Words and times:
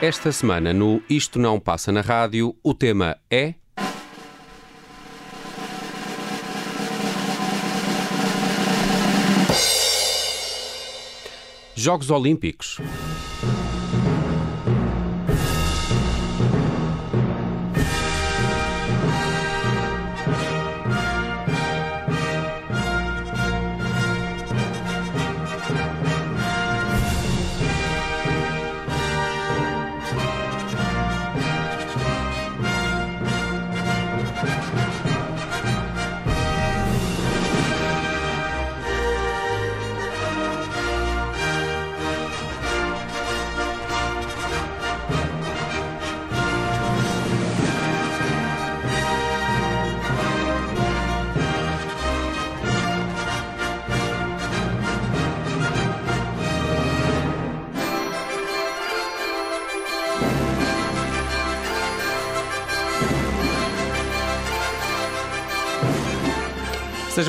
Esta 0.00 0.32
semana, 0.32 0.72
no 0.72 1.02
Isto 1.10 1.38
Não 1.38 1.60
Passa 1.60 1.92
na 1.92 2.00
Rádio, 2.00 2.56
o 2.62 2.72
tema 2.72 3.18
é. 3.30 3.54
Jogos 11.74 12.10
Olímpicos. 12.10 12.78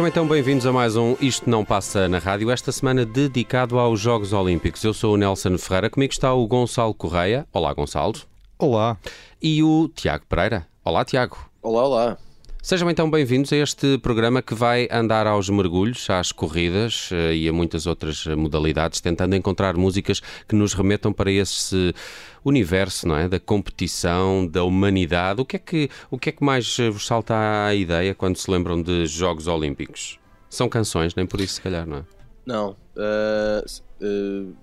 Então 0.09 0.27
bem-vindos 0.27 0.65
a 0.65 0.73
mais 0.73 0.95
um 0.95 1.15
Isto 1.21 1.47
Não 1.47 1.63
Passa 1.63 2.09
na 2.09 2.17
Rádio, 2.17 2.49
esta 2.49 2.71
semana 2.71 3.05
dedicado 3.05 3.77
aos 3.77 3.99
Jogos 3.99 4.33
Olímpicos. 4.33 4.83
Eu 4.83 4.91
sou 4.91 5.13
o 5.13 5.17
Nelson 5.17 5.55
Ferreira, 5.59 5.87
comigo 5.87 6.11
está 6.11 6.33
o 6.33 6.47
Gonçalo 6.47 6.95
Correia. 6.95 7.47
Olá, 7.53 7.71
Gonçalo. 7.75 8.15
Olá. 8.57 8.97
E 9.39 9.61
o 9.61 9.87
Tiago 9.87 10.25
Pereira. 10.27 10.65
Olá, 10.83 11.05
Tiago. 11.05 11.37
Olá, 11.61 11.85
olá. 11.85 12.17
Sejam 12.61 12.89
então 12.89 13.09
bem-vindos 13.09 13.53
a 13.53 13.55
este 13.55 13.97
programa 13.99 14.41
que 14.41 14.53
vai 14.53 14.87
andar 14.91 15.25
aos 15.25 15.49
mergulhos, 15.49 16.09
às 16.09 16.33
corridas 16.33 17.09
eh, 17.11 17.33
e 17.33 17.49
a 17.49 17.53
muitas 17.53 17.87
outras 17.87 18.25
modalidades, 18.27 18.99
tentando 18.99 19.33
encontrar 19.33 19.77
músicas 19.77 20.19
que 20.45 20.53
nos 20.53 20.73
remetam 20.73 21.13
para 21.13 21.31
esse 21.31 21.95
universo, 22.43 23.07
não 23.07 23.15
é? 23.15 23.29
Da 23.29 23.39
competição, 23.39 24.45
da 24.45 24.65
humanidade. 24.65 25.39
O 25.39 25.45
que 25.45 25.55
é 25.55 25.59
que, 25.59 25.89
o 26.11 26.19
que, 26.19 26.29
é 26.29 26.31
que 26.33 26.43
mais 26.43 26.77
vos 26.91 27.07
salta 27.07 27.33
à 27.65 27.73
ideia 27.73 28.13
quando 28.13 28.35
se 28.35 28.51
lembram 28.51 28.81
de 28.81 29.05
Jogos 29.07 29.47
Olímpicos? 29.47 30.19
São 30.49 30.67
canções, 30.67 31.15
nem 31.15 31.25
por 31.25 31.39
isso, 31.39 31.55
se 31.55 31.61
calhar, 31.61 31.87
não 31.87 31.97
é? 31.99 32.03
Não. 32.45 32.75
Uh, 32.93 34.05
uh, 34.05 34.55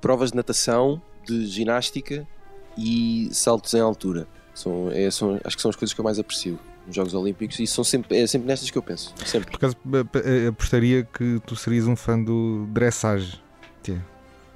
provas 0.00 0.30
de 0.30 0.36
natação, 0.36 1.02
de 1.26 1.44
ginástica 1.46 2.26
e 2.78 3.28
saltos 3.32 3.74
em 3.74 3.80
altura. 3.80 4.28
São, 4.54 4.90
é, 4.92 5.10
são, 5.10 5.40
acho 5.44 5.56
que 5.56 5.62
são 5.62 5.70
as 5.70 5.76
coisas 5.76 5.92
que 5.92 6.00
eu 6.00 6.04
mais 6.04 6.20
aprecio 6.20 6.58
nos 6.86 6.94
Jogos 6.94 7.14
Olímpicos 7.14 7.58
e 7.58 7.66
são 7.66 7.82
sempre, 7.82 8.16
é 8.16 8.26
sempre 8.26 8.46
nestas 8.46 8.70
que 8.70 8.78
eu 8.78 8.82
penso. 8.82 9.12
Sempre. 9.24 9.50
Por 9.50 9.56
acaso 9.56 9.76
apostaria 10.48 11.04
que 11.04 11.40
tu 11.46 11.56
serias 11.56 11.86
um 11.86 11.96
fã 11.96 12.22
do 12.22 12.66
dressage. 12.70 13.40
Que 13.82 13.92
é? 13.92 13.98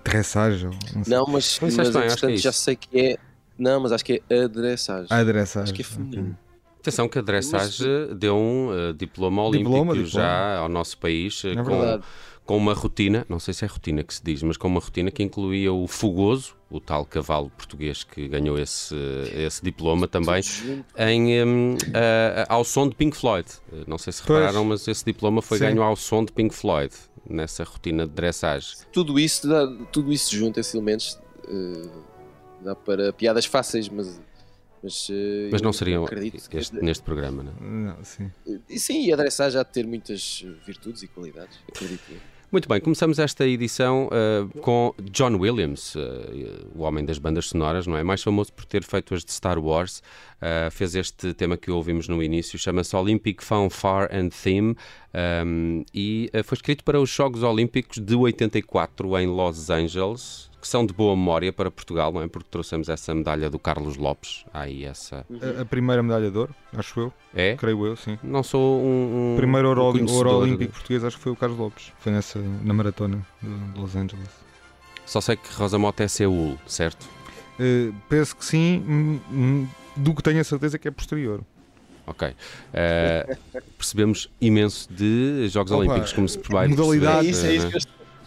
Dressage? 0.04 0.64
Não, 0.64 0.74
não 1.06 1.26
mas, 1.26 1.58
mas, 1.60 1.76
mas 1.76 1.90
bem, 1.90 2.34
é 2.34 2.36
já 2.36 2.52
sei 2.52 2.76
que 2.76 2.98
é. 2.98 3.18
Não, 3.58 3.80
mas 3.80 3.92
acho 3.92 4.04
que 4.04 4.22
é 4.30 4.44
adressage. 4.44 5.06
Adressage. 5.10 5.64
Acho 5.64 5.74
que 5.74 5.82
é 5.82 5.84
feminino. 5.84 6.38
Atenção 6.80 7.06
que 7.08 7.18
a 7.18 7.22
dressage 7.22 7.86
mas... 7.86 8.18
deu 8.18 8.34
um 8.34 8.68
uh, 8.70 8.94
diploma 8.94 9.42
olímpico 9.42 9.68
diploma, 9.68 9.92
diploma. 9.92 10.08
já 10.08 10.56
ao 10.56 10.68
nosso 10.68 10.96
país 10.96 11.44
é 11.44 11.54
com, 11.54 12.00
com 12.50 12.56
uma 12.56 12.74
rotina, 12.74 13.24
não 13.28 13.38
sei 13.38 13.54
se 13.54 13.64
é 13.64 13.68
rotina 13.68 14.02
que 14.02 14.12
se 14.12 14.24
diz, 14.24 14.42
mas 14.42 14.56
com 14.56 14.66
uma 14.66 14.80
rotina 14.80 15.08
que 15.08 15.22
incluía 15.22 15.72
o 15.72 15.86
fogoso, 15.86 16.56
o 16.68 16.80
tal 16.80 17.06
cavalo 17.06 17.48
português 17.48 18.02
que 18.02 18.26
ganhou 18.26 18.58
esse, 18.58 18.92
esse 19.32 19.62
diploma 19.62 20.08
também, 20.08 20.42
em, 20.98 21.44
um, 21.44 21.74
uh, 21.74 21.76
ao 22.48 22.64
som 22.64 22.88
de 22.88 22.96
Pink 22.96 23.16
Floyd. 23.16 23.48
Não 23.86 23.96
sei 23.98 24.12
se 24.12 24.22
repararam, 24.22 24.64
mas 24.64 24.88
esse 24.88 25.04
diploma 25.04 25.40
foi 25.40 25.58
Sim. 25.58 25.66
ganho 25.66 25.82
ao 25.84 25.94
som 25.94 26.24
de 26.24 26.32
Pink 26.32 26.52
Floyd, 26.52 26.92
nessa 27.24 27.62
rotina 27.62 28.04
de 28.04 28.12
dressage. 28.12 28.78
Tudo 28.92 29.16
isso, 29.16 29.46
dá, 29.46 29.68
tudo 29.92 30.12
isso 30.12 30.34
junto, 30.34 30.58
esses 30.58 30.74
elementos, 30.74 31.20
uh, 31.44 31.88
dá 32.64 32.74
para 32.74 33.12
piadas 33.12 33.46
fáceis, 33.46 33.88
mas 33.88 34.20
mas, 34.82 35.08
uh, 35.10 35.12
mas 35.52 35.62
não 35.62 35.72
seriam 35.72 36.04
este, 36.54 36.74
neste 36.76 37.04
programa, 37.04 37.44
não? 37.44 37.52
É? 37.52 37.94
não 37.94 38.02
sim. 38.04 38.28
E, 38.68 38.80
sim, 38.80 39.12
a 39.12 39.16
dressage 39.16 39.56
há 39.56 39.62
de 39.62 39.70
ter 39.70 39.86
muitas 39.86 40.44
virtudes 40.66 41.02
e 41.04 41.06
qualidades, 41.06 41.60
acredito. 41.68 42.39
Muito 42.52 42.68
bem, 42.68 42.80
começamos 42.80 43.20
esta 43.20 43.46
edição 43.46 44.08
uh, 44.08 44.58
com 44.58 44.92
John 45.12 45.36
Williams, 45.36 45.94
uh, 45.94 46.00
o 46.74 46.82
homem 46.82 47.04
das 47.04 47.16
bandas 47.16 47.46
sonoras, 47.46 47.86
não 47.86 47.96
é? 47.96 48.02
Mais 48.02 48.24
famoso 48.24 48.52
por 48.52 48.64
ter 48.64 48.82
feito 48.82 49.14
as 49.14 49.24
de 49.24 49.30
Star 49.30 49.56
Wars. 49.56 50.02
Uh, 50.42 50.68
fez 50.72 50.96
este 50.96 51.32
tema 51.32 51.56
que 51.56 51.70
ouvimos 51.70 52.08
no 52.08 52.20
início, 52.20 52.58
chama-se 52.58 52.96
Olympic 52.96 53.40
Fanfare 53.40 54.08
and 54.12 54.30
Theme 54.30 54.74
um, 55.46 55.84
e 55.94 56.28
foi 56.42 56.56
escrito 56.56 56.82
para 56.82 57.00
os 57.00 57.08
Jogos 57.08 57.44
Olímpicos 57.44 57.98
de 57.98 58.16
84 58.16 59.18
em 59.18 59.28
Los 59.28 59.70
Angeles 59.70 60.49
que 60.60 60.68
são 60.68 60.84
de 60.84 60.92
boa 60.92 61.16
memória 61.16 61.52
para 61.52 61.70
Portugal, 61.70 62.12
não 62.12 62.22
é? 62.22 62.28
Porque 62.28 62.48
trouxemos 62.50 62.88
essa 62.88 63.14
medalha 63.14 63.48
do 63.48 63.58
Carlos 63.58 63.96
Lopes. 63.96 64.44
Aí 64.52 64.84
essa. 64.84 65.24
A, 65.58 65.62
a 65.62 65.64
primeira 65.64 66.02
medalha 66.02 66.30
de 66.30 66.36
ouro, 66.36 66.54
acho 66.76 67.00
eu. 67.00 67.12
É? 67.34 67.56
Creio 67.56 67.86
eu, 67.86 67.96
sim. 67.96 68.18
Não 68.22 68.42
sou 68.42 68.80
um. 68.80 69.34
um 69.34 69.36
primeiro 69.36 69.68
ouro, 69.68 69.98
um 69.98 70.12
ouro 70.12 70.30
olímpico 70.30 70.72
de... 70.72 70.78
português, 70.78 71.04
acho 71.04 71.16
que 71.16 71.22
foi 71.22 71.32
o 71.32 71.36
Carlos 71.36 71.58
Lopes. 71.58 71.92
Foi 71.98 72.12
nessa, 72.12 72.38
na 72.62 72.74
maratona 72.74 73.26
de 73.42 73.80
Los 73.80 73.96
Angeles. 73.96 74.28
Só 75.06 75.20
sei 75.20 75.36
que 75.36 75.52
Rosa 75.54 75.78
Mota 75.78 76.04
é 76.04 76.08
Seul, 76.08 76.58
certo? 76.66 77.08
Uh, 77.58 77.94
penso 78.08 78.36
que 78.36 78.44
sim, 78.44 79.20
do 79.96 80.14
que 80.14 80.22
tenho 80.22 80.40
a 80.40 80.44
certeza 80.44 80.78
que 80.78 80.86
é 80.86 80.90
posterior. 80.90 81.40
Ok. 82.06 82.28
Uh, 82.28 83.62
percebemos 83.76 84.30
imenso 84.40 84.92
de 84.92 85.48
Jogos 85.48 85.72
Opa, 85.72 85.80
Olímpicos, 85.80 86.12
como 86.12 86.28
se 86.28 86.38
vai 86.48 86.68
Modalidade. 86.68 87.26
É 87.26 87.30
isso, 87.30 87.46
é 87.46 87.54
isso 87.54 87.68
que 87.68 87.76
eu 87.76 87.80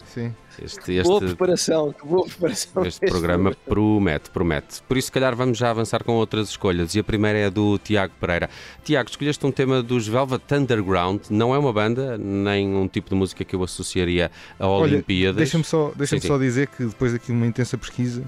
Sim. 0.06 0.34
Este, 0.62 0.92
este, 0.92 1.08
boa 1.08 1.20
preparação, 1.20 1.92
que 1.92 2.06
boa 2.06 2.26
preparação. 2.26 2.84
Este 2.84 3.06
programa 3.06 3.56
promete, 3.66 4.30
promete. 4.30 4.82
Por 4.82 4.96
isso, 4.96 5.06
se 5.06 5.12
calhar, 5.12 5.34
vamos 5.34 5.58
já 5.58 5.70
avançar 5.70 6.04
com 6.04 6.12
outras 6.12 6.50
escolhas. 6.50 6.94
E 6.94 6.98
a 6.98 7.04
primeira 7.04 7.38
é 7.38 7.50
do 7.50 7.78
Tiago 7.78 8.12
Pereira. 8.20 8.48
Tiago, 8.84 9.10
escolheste 9.10 9.44
um 9.46 9.50
tema 9.50 9.82
dos 9.82 10.06
Velvet 10.06 10.42
Underground. 10.52 11.22
Não 11.30 11.54
é 11.54 11.58
uma 11.58 11.72
banda, 11.72 12.16
nem 12.18 12.74
um 12.74 12.88
tipo 12.88 13.10
de 13.10 13.14
música 13.14 13.44
que 13.44 13.54
eu 13.56 13.62
associaria 13.62 14.30
a 14.58 14.66
Olimpíadas. 14.66 15.36
Deixa-me 15.36 15.64
só, 15.64 15.92
deixa 15.96 16.20
só 16.20 16.38
dizer 16.38 16.68
que 16.68 16.84
depois 16.84 17.12
daqui 17.12 17.26
de 17.26 17.32
uma 17.32 17.46
intensa 17.46 17.76
pesquisa, 17.76 18.24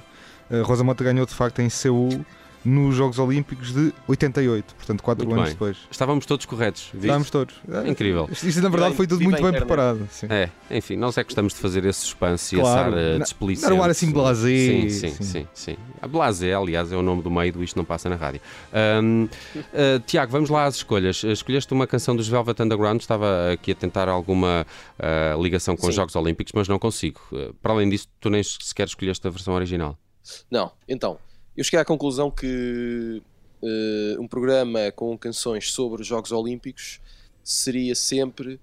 a 0.50 0.62
Rosa 0.62 0.84
Mota 0.84 1.03
ganhou 1.03 1.26
de 1.26 1.34
facto 1.34 1.60
em 1.60 1.69
Seul 1.69 2.25
nos 2.66 2.97
Jogos 2.97 3.19
Olímpicos 3.19 3.72
de 3.72 3.93
88, 4.09 4.75
portanto, 4.75 5.03
4 5.03 5.25
anos 5.25 5.44
bem. 5.44 5.53
depois. 5.53 5.77
Estávamos 5.91 6.27
todos 6.27 6.44
corretos. 6.47 6.88
Viste? 6.93 7.04
Estávamos 7.04 7.31
todos. 7.31 7.54
É, 7.71 7.88
Incrível. 7.88 8.28
Isto, 8.31 8.49
isto, 8.49 8.60
na 8.60 8.69
verdade, 8.69 8.97
foi 8.97 9.06
tudo 9.06 9.22
muito 9.22 9.41
bem, 9.41 9.53
bem 9.53 9.60
preparado. 9.60 10.09
Sim. 10.10 10.27
É, 10.28 10.50
enfim, 10.71 10.97
nós 10.97 11.16
é 11.16 11.22
que 11.22 11.28
gostamos 11.28 11.55
de 11.55 11.60
fazer 11.60 11.84
esse 11.84 12.00
suspense 12.00 12.56
claro. 12.56 12.91
e 12.91 12.99
esse 12.99 13.09
ar 13.09 13.16
uh, 13.16 13.19
desplicente. 13.21 13.66
Era 13.66 13.75
um 13.75 13.82
ar 13.82 13.91
assim 13.91 14.10
blasé. 14.10 14.49
Sim, 14.49 14.91
sim, 14.91 15.10
sim. 15.10 15.22
sim, 15.22 15.49
sim. 15.55 15.76
A 16.03 16.09
blasé, 16.09 16.53
aliás, 16.53 16.91
é 16.91 16.97
o 16.97 17.03
nome 17.03 17.22
do 17.22 17.31
meio 17.31 17.53
do 17.53 17.62
Isto 17.62 17.76
Não 17.76 17.84
Passa 17.84 18.09
na 18.09 18.16
Rádio. 18.16 18.41
Um, 19.03 19.25
uh, 19.25 20.00
Tiago, 20.05 20.32
vamos 20.32 20.50
lá 20.50 20.65
às 20.65 20.76
escolhas. 20.76 21.23
Escolheste 21.23 21.73
uma 21.73 21.87
canção 21.87 22.17
dos 22.17 22.26
Velvet 22.26 22.61
Underground, 22.61 23.00
estava 23.00 23.52
aqui 23.52 23.70
a 23.70 23.75
tentar 23.75 24.08
alguma 24.08 24.67
uh, 24.99 25.41
ligação 25.41 25.76
com 25.76 25.82
sim. 25.82 25.91
os 25.91 25.94
Jogos 25.94 26.17
Olímpicos, 26.17 26.52
mas 26.52 26.67
não 26.67 26.79
consigo. 26.81 27.20
para 27.62 27.73
além 27.73 27.88
disso, 27.88 28.08
tu 28.20 28.29
nem 28.29 28.43
sequer 28.43 28.88
escolheste 28.88 29.26
a 29.26 29.31
versão 29.31 29.55
original. 29.55 29.96
Não, 30.50 30.73
então, 30.88 31.19
eu 31.56 31.64
cheguei 31.64 31.81
à 31.81 31.85
conclusão 31.85 32.31
que 32.31 33.23
uh, 33.62 34.20
um 34.20 34.29
programa 34.29 34.93
com 34.93 35.17
canções 35.17 35.73
sobre 35.73 36.03
os 36.03 36.06
Jogos 36.06 36.32
Olímpicos 36.32 37.00
seria 37.43 37.94
sempre 37.94 38.61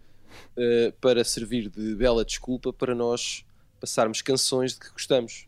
uh, 0.58 0.94
para 1.02 1.24
servir 1.24 1.70
de 1.70 1.96
bela 1.96 2.24
desculpa 2.24 2.72
para 2.72 2.94
nós 2.94 3.46
passarmos 3.80 4.22
canções 4.22 4.74
de 4.74 4.80
que 4.80 4.92
gostamos. 4.92 5.48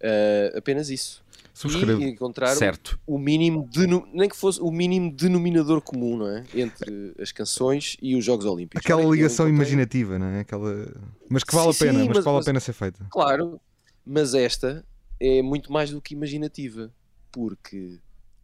Uh, 0.00 0.58
apenas 0.58 0.88
isso. 0.90 1.22
E 1.64 2.04
encontrar 2.04 2.56
certo. 2.56 2.98
o 3.06 3.16
mínimo, 3.16 3.68
nem 4.12 4.28
que 4.28 4.36
fosse 4.36 4.60
o 4.60 4.72
mínimo 4.72 5.12
denominador 5.14 5.80
comum, 5.80 6.16
não 6.16 6.28
é? 6.28 6.44
Entre 6.52 7.14
as 7.16 7.30
canções 7.30 7.96
e 8.02 8.16
os 8.16 8.24
Jogos 8.24 8.44
Olímpicos. 8.44 8.84
Aquela 8.84 9.04
ligação 9.04 9.48
imaginativa, 9.48 10.18
não 10.18 10.26
é? 10.26 10.40
Aquela... 10.40 10.92
Mas 11.30 11.44
que 11.44 11.54
vale 11.54 11.72
sim, 11.72 11.84
a 11.84 11.86
pena, 11.86 12.00
sim, 12.00 12.08
mas, 12.08 12.16
mas, 12.16 12.24
vale 12.24 12.38
a 12.38 12.42
pena 12.42 12.58
ser 12.58 12.72
feita. 12.72 13.06
Claro, 13.08 13.60
mas 14.04 14.34
esta 14.34 14.84
é 15.20 15.42
muito 15.42 15.72
mais 15.72 15.90
do 15.90 16.00
que 16.00 16.14
imaginativa, 16.14 16.92
porque 17.30 17.98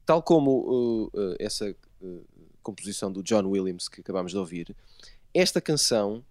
tal 0.05 0.23
como 0.23 0.51
uh, 0.51 1.05
uh, 1.07 1.37
essa 1.39 1.75
uh, 2.03 2.27
composição 2.63 3.13
do 3.13 3.23
John 3.23 3.47
Williams 3.47 3.89
que 3.89 4.01
acabámos 4.01 4.33
de 4.33 4.39
ouvir, 4.39 4.75
esta 5.33 5.61
canção 5.61 6.25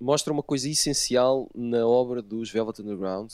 mostra 0.00 0.32
uma 0.32 0.42
coisa 0.42 0.68
essencial 0.68 1.48
na 1.54 1.86
obra 1.86 2.20
dos 2.20 2.50
Velvet 2.50 2.80
Underground, 2.82 3.30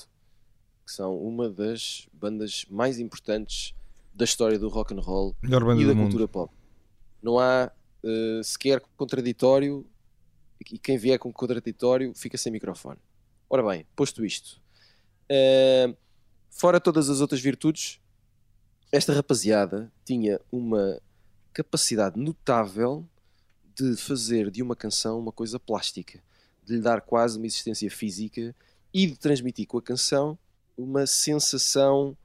que 0.84 0.92
são 0.92 1.16
uma 1.16 1.48
das 1.48 2.06
bandas 2.12 2.66
mais 2.68 2.98
importantes 2.98 3.72
da 4.12 4.24
história 4.24 4.58
do 4.58 4.68
rock 4.68 4.94
and 4.94 5.00
roll 5.00 5.34
e 5.42 5.48
da 5.48 5.60
mundo. 5.60 6.02
cultura 6.02 6.28
pop. 6.28 6.52
Não 7.22 7.38
há 7.38 7.70
uh, 8.02 8.44
sequer 8.44 8.80
contraditório 8.96 9.86
e 10.70 10.78
quem 10.78 10.96
vier 10.96 11.18
com 11.18 11.32
contraditório 11.32 12.12
fica 12.14 12.36
sem 12.36 12.52
microfone. 12.52 12.98
Ora 13.48 13.62
bem, 13.62 13.86
posto 13.94 14.24
isto, 14.24 14.60
uh, 15.30 15.96
fora 16.50 16.80
todas 16.80 17.08
as 17.08 17.20
outras 17.20 17.40
virtudes, 17.40 18.00
esta 18.90 19.12
rapaziada 19.12 19.92
tinha 20.04 20.40
uma 20.50 21.00
capacidade 21.52 22.18
notável 22.18 23.06
de 23.74 23.96
fazer 23.96 24.50
de 24.50 24.62
uma 24.62 24.76
canção 24.76 25.18
uma 25.18 25.32
coisa 25.32 25.58
plástica, 25.58 26.22
de 26.64 26.76
lhe 26.76 26.80
dar 26.80 27.00
quase 27.00 27.36
uma 27.36 27.46
existência 27.46 27.90
física 27.90 28.54
e 28.92 29.06
de 29.06 29.16
transmitir 29.16 29.66
com 29.66 29.78
a 29.78 29.82
canção 29.82 30.38
uma 30.76 31.06
sensação 31.06 32.16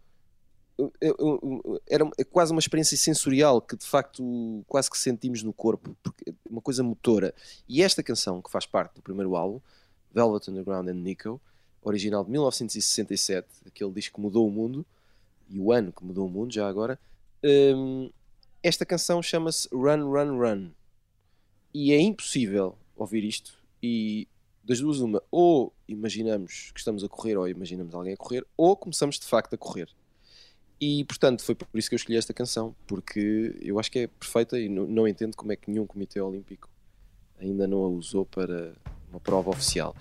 era 1.87 2.05
quase 2.31 2.51
uma 2.51 2.59
experiência 2.59 2.97
sensorial 2.97 3.61
que 3.61 3.75
de 3.75 3.85
facto 3.85 4.63
quase 4.67 4.89
que 4.89 4.97
sentimos 4.97 5.43
no 5.43 5.53
corpo, 5.53 5.95
porque 6.01 6.33
uma 6.49 6.61
coisa 6.61 6.81
motora. 6.81 7.33
E 7.67 7.83
esta 7.83 8.01
canção, 8.01 8.41
que 8.41 8.49
faz 8.49 8.65
parte 8.65 8.95
do 8.95 9.01
primeiro 9.01 9.35
álbum, 9.35 9.61
Velvet 10.11 10.49
Underground 10.49 10.87
and 10.89 10.95
Nico, 10.95 11.39
original 11.81 12.23
de 12.23 12.31
1967, 12.31 13.47
aquele 13.65 13.91
disco 13.91 14.15
que 14.15 14.21
mudou 14.21 14.47
o 14.47 14.51
mundo, 14.51 14.85
e 15.49 15.59
o 15.59 15.71
ano 15.71 15.91
que 15.91 16.03
mudou 16.03 16.27
o 16.27 16.29
mundo, 16.29 16.53
já 16.53 16.67
agora, 16.67 16.99
hum, 17.43 18.09
esta 18.63 18.85
canção 18.85 19.21
chama-se 19.21 19.67
Run, 19.71 20.09
Run, 20.09 20.37
Run. 20.37 20.69
E 21.73 21.91
é 21.93 21.99
impossível 21.99 22.77
ouvir 22.95 23.23
isto 23.23 23.57
e 23.81 24.27
das 24.63 24.79
duas 24.79 24.99
uma, 24.99 25.21
ou 25.31 25.73
imaginamos 25.87 26.71
que 26.73 26.79
estamos 26.79 27.03
a 27.03 27.09
correr 27.09 27.35
ou 27.35 27.47
imaginamos 27.47 27.93
alguém 27.95 28.13
a 28.13 28.17
correr, 28.17 28.45
ou 28.55 28.75
começamos 28.75 29.19
de 29.19 29.25
facto 29.25 29.53
a 29.53 29.57
correr. 29.57 29.89
E 30.79 31.03
portanto 31.05 31.43
foi 31.43 31.55
por 31.55 31.67
isso 31.73 31.89
que 31.89 31.95
eu 31.95 31.97
escolhi 31.97 32.17
esta 32.17 32.33
canção, 32.33 32.75
porque 32.87 33.55
eu 33.61 33.79
acho 33.79 33.91
que 33.91 33.99
é 33.99 34.07
perfeita 34.07 34.59
e 34.59 34.69
não, 34.69 34.85
não 34.85 35.07
entendo 35.07 35.35
como 35.35 35.51
é 35.51 35.55
que 35.55 35.69
nenhum 35.69 35.85
comitê 35.85 36.21
olímpico 36.21 36.69
ainda 37.39 37.67
não 37.67 37.83
a 37.83 37.87
usou 37.87 38.25
para 38.25 38.73
uma 39.09 39.19
prova 39.19 39.49
oficial. 39.49 39.95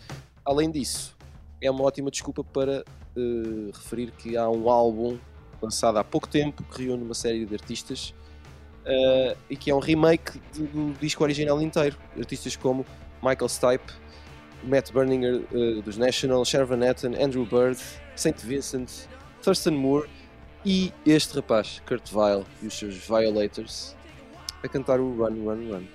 Além 0.44 0.70
disso, 0.70 1.16
é 1.60 1.70
uma 1.70 1.84
ótima 1.84 2.10
desculpa 2.10 2.42
para 2.42 2.84
uh, 3.16 3.70
referir 3.72 4.10
que 4.12 4.36
há 4.36 4.48
um 4.48 4.70
álbum 4.70 5.18
lançado 5.60 5.98
há 5.98 6.04
pouco 6.04 6.26
tempo 6.28 6.62
que 6.64 6.84
reúne 6.84 7.02
uma 7.02 7.14
série 7.14 7.44
de 7.44 7.54
artistas 7.54 8.14
uh, 8.86 9.36
e 9.48 9.56
que 9.56 9.70
é 9.70 9.74
um 9.74 9.78
remake 9.78 10.40
do, 10.54 10.66
do, 10.66 10.98
disco 10.98 11.22
original 11.22 11.60
inteiro. 11.60 11.96
Artistas 12.18 12.56
como 12.56 12.86
Michael 13.22 13.48
Stipe, 13.48 13.92
Matt 14.64 14.90
Berninger 14.92 15.44
uh, 15.52 15.82
dos 15.82 15.96
National, 15.96 16.44
Cher 16.44 16.64
Van 16.64 16.82
Etten, 16.82 17.14
Andrew 17.22 17.44
Bird, 17.44 17.78
St. 18.16 18.34
Vincent, 18.44 19.06
Thurston 19.42 19.72
Moore 19.72 20.08
e 20.64 20.92
este 21.04 21.36
rapaz, 21.36 21.82
Kurt 21.86 22.08
Vile 22.10 22.44
e 22.62 22.66
os 22.66 22.74
seus 22.74 22.94
Violators 22.94 23.96
a 24.62 24.68
cantar 24.68 25.00
o 25.00 25.14
Run, 25.16 25.44
Run, 25.44 25.70
Run. 25.70 25.86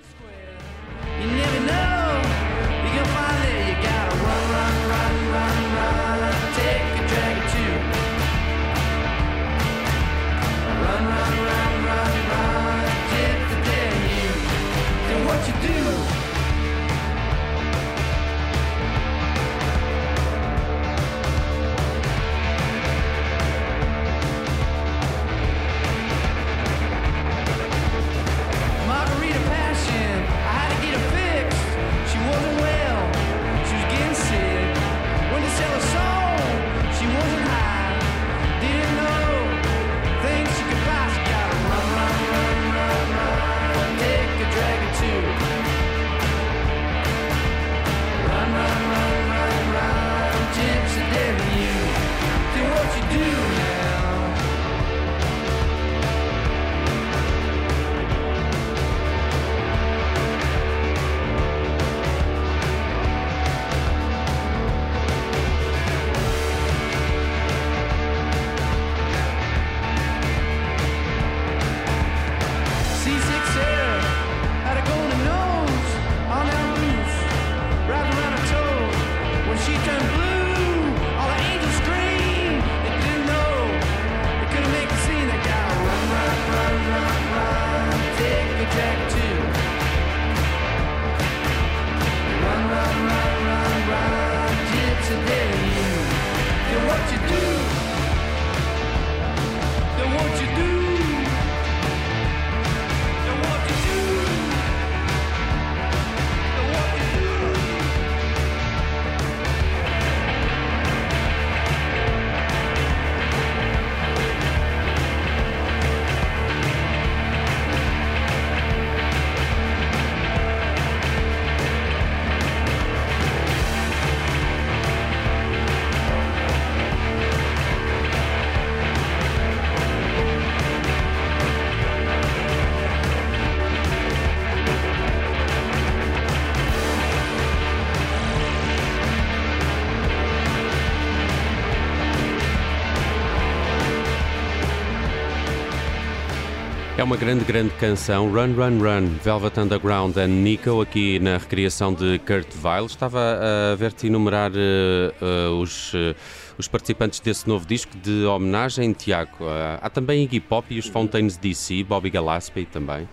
Uma 147.06 147.16
grande, 147.16 147.44
grande 147.44 147.72
canção, 147.74 148.28
Run, 148.32 148.52
Run, 148.54 148.80
Run, 148.80 149.06
Velvet 149.22 149.60
Underground 149.60 150.16
and 150.16 150.26
Nico, 150.26 150.80
aqui 150.80 151.20
na 151.20 151.38
recriação 151.38 151.94
de 151.94 152.18
Kurt 152.18 152.48
Vile. 152.52 152.86
Estava 152.86 153.38
a 153.72 153.76
ver-te 153.76 154.08
enumerar 154.08 154.50
uh, 154.50 155.24
uh, 155.24 155.60
os, 155.60 155.94
uh, 155.94 156.16
os 156.58 156.66
participantes 156.66 157.20
desse 157.20 157.46
novo 157.46 157.64
disco 157.64 157.96
de 157.96 158.24
homenagem, 158.24 158.92
Tiago. 158.92 159.36
há 159.80 159.88
também 159.88 160.24
Iggy 160.24 160.40
Pop 160.40 160.66
e 160.74 160.80
os 160.80 160.88
Fountains 160.88 161.36
DC, 161.36 161.84
Bobby 161.84 162.10
Gillespie 162.10 162.64
também. 162.66 163.08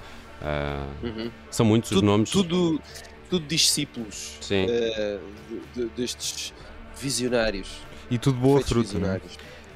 Uhum. 1.04 1.30
São 1.52 1.64
muitos 1.64 1.92
os 1.92 1.98
Tudo, 1.98 2.06
nomes. 2.08 2.30
tudo, 2.32 2.82
tudo 3.30 3.46
discípulos 3.46 4.40
Sim. 4.42 4.66
de- 4.66 5.84
de- 5.84 5.90
destes 5.96 6.52
visionários. 7.00 7.70
E 8.10 8.18
tudo 8.18 8.40
boa 8.40 8.60
fruta, 8.60 8.98
é? 8.98 9.22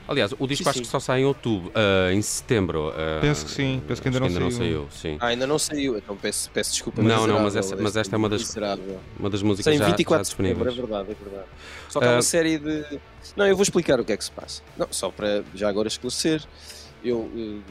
Aliás, 0.07 0.31
o 0.39 0.47
disco 0.47 0.63
Sim, 0.63 0.69
acho 0.69 0.77
sim. 0.79 0.83
que 0.85 0.89
só 0.89 0.99
sai 0.99 1.21
em 1.21 1.25
outubro, 1.25 1.71
ah, 1.75 2.11
em 2.13 2.21
setembro. 2.21 2.93
ah, 2.95 3.19
Penso 3.21 3.45
que 3.45 3.51
sim, 3.51 3.81
penso 3.87 4.01
que 4.01 4.07
ainda 4.07 4.25
acho 4.25 4.39
não 4.39 4.49
saiu. 4.51 4.87
sim. 4.89 5.17
Ah, 5.19 5.27
ainda 5.27 5.45
não 5.45 5.59
saiu, 5.59 5.97
então 5.97 6.15
peço, 6.15 6.49
peço 6.51 6.71
desculpa. 6.71 7.01
Não, 7.01 7.27
não, 7.27 7.41
mas 7.41 7.55
essa- 7.55 7.75
mas 7.75 7.95
esta 7.97 8.15
é 8.15 8.17
uma 8.17 8.29
das- 8.29 8.41
miserável. 8.41 8.99
Uma 9.19 9.29
das 9.29 9.41
músicas 9.41 9.65
Sai 9.65 9.73
em 9.75 9.77
já, 9.79 9.83
já 9.83 9.89
24 9.91 10.23
de 10.23 10.29
setembro, 10.29 10.51
é 10.51 10.53
disponíveis. 10.71 10.89
verdade, 10.89 11.11
é 11.11 11.23
verdade. 11.29 11.49
Só 11.89 11.99
que 11.99 12.05
há 12.05 12.09
Ah. 12.09 12.13
uma 12.15 12.21
série 12.21 12.57
de. 12.57 12.99
Não, 13.35 13.45
eu 13.45 13.55
vou 13.55 13.63
explicar 13.63 13.99
o 13.99 14.05
que 14.05 14.13
é 14.13 14.17
que 14.17 14.23
se 14.23 14.31
passa. 14.31 14.61
Não, 14.77 14.87
só 14.91 15.09
para 15.11 15.43
já 15.53 15.67
agora 15.69 15.87
esclarecer. 15.87 16.41
eu, 17.03 17.19
uh, 17.19 17.61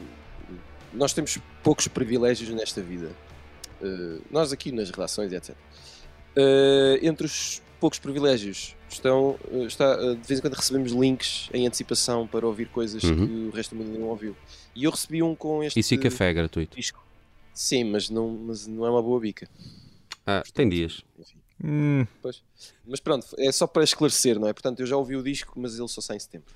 nós 0.93 1.13
temos 1.13 1.37
poucos 1.61 1.87
privilégios 1.87 2.49
nesta 2.51 2.81
vida. 2.81 3.09
Uh, 3.81 4.21
nós 4.31 4.51
aqui 4.53 4.71
nas 4.71 4.89
redações, 4.89 5.31
etc. 5.33 5.55
Uh, 6.35 6.97
entre 7.01 7.25
os 7.25 7.61
poucos 7.79 7.99
privilégios 7.99 8.75
estão, 8.89 9.37
está, 9.67 9.95
de 9.95 10.27
vez 10.27 10.39
em 10.39 10.41
quando 10.41 10.53
recebemos 10.53 10.91
links 10.91 11.49
em 11.53 11.67
antecipação 11.67 12.27
para 12.27 12.45
ouvir 12.45 12.67
coisas 12.69 13.03
uhum. 13.03 13.15
que 13.15 13.33
o 13.47 13.49
resto 13.51 13.75
do 13.75 13.83
mundo 13.83 13.99
não 13.99 14.07
ouviu. 14.07 14.35
E 14.75 14.83
eu 14.83 14.91
recebi 14.91 15.21
um 15.23 15.35
com 15.35 15.63
este. 15.63 15.79
Isso 15.79 15.93
e 15.93 15.97
café 15.97 16.33
gratuito. 16.33 16.75
Disco. 16.75 17.03
Sim, 17.53 17.85
mas 17.85 18.09
não, 18.09 18.29
mas 18.29 18.67
não 18.67 18.85
é 18.85 18.89
uma 18.89 19.01
boa 19.01 19.19
bica. 19.19 19.49
Ah, 20.25 20.41
Portanto, 20.41 20.53
tem 20.53 20.69
dias. 20.69 21.03
Enfim. 21.19 21.37
Hum. 21.63 22.05
Pois. 22.21 22.43
Mas 22.85 22.99
pronto, 22.99 23.27
é 23.37 23.51
só 23.51 23.65
para 23.65 23.83
esclarecer, 23.83 24.39
não 24.39 24.47
é? 24.47 24.53
Portanto, 24.53 24.79
eu 24.79 24.85
já 24.85 24.95
ouvi 24.95 25.15
o 25.15 25.23
disco, 25.23 25.53
mas 25.59 25.77
ele 25.77 25.87
só 25.87 26.01
sai 26.01 26.17
em 26.17 26.19
setembro. 26.19 26.53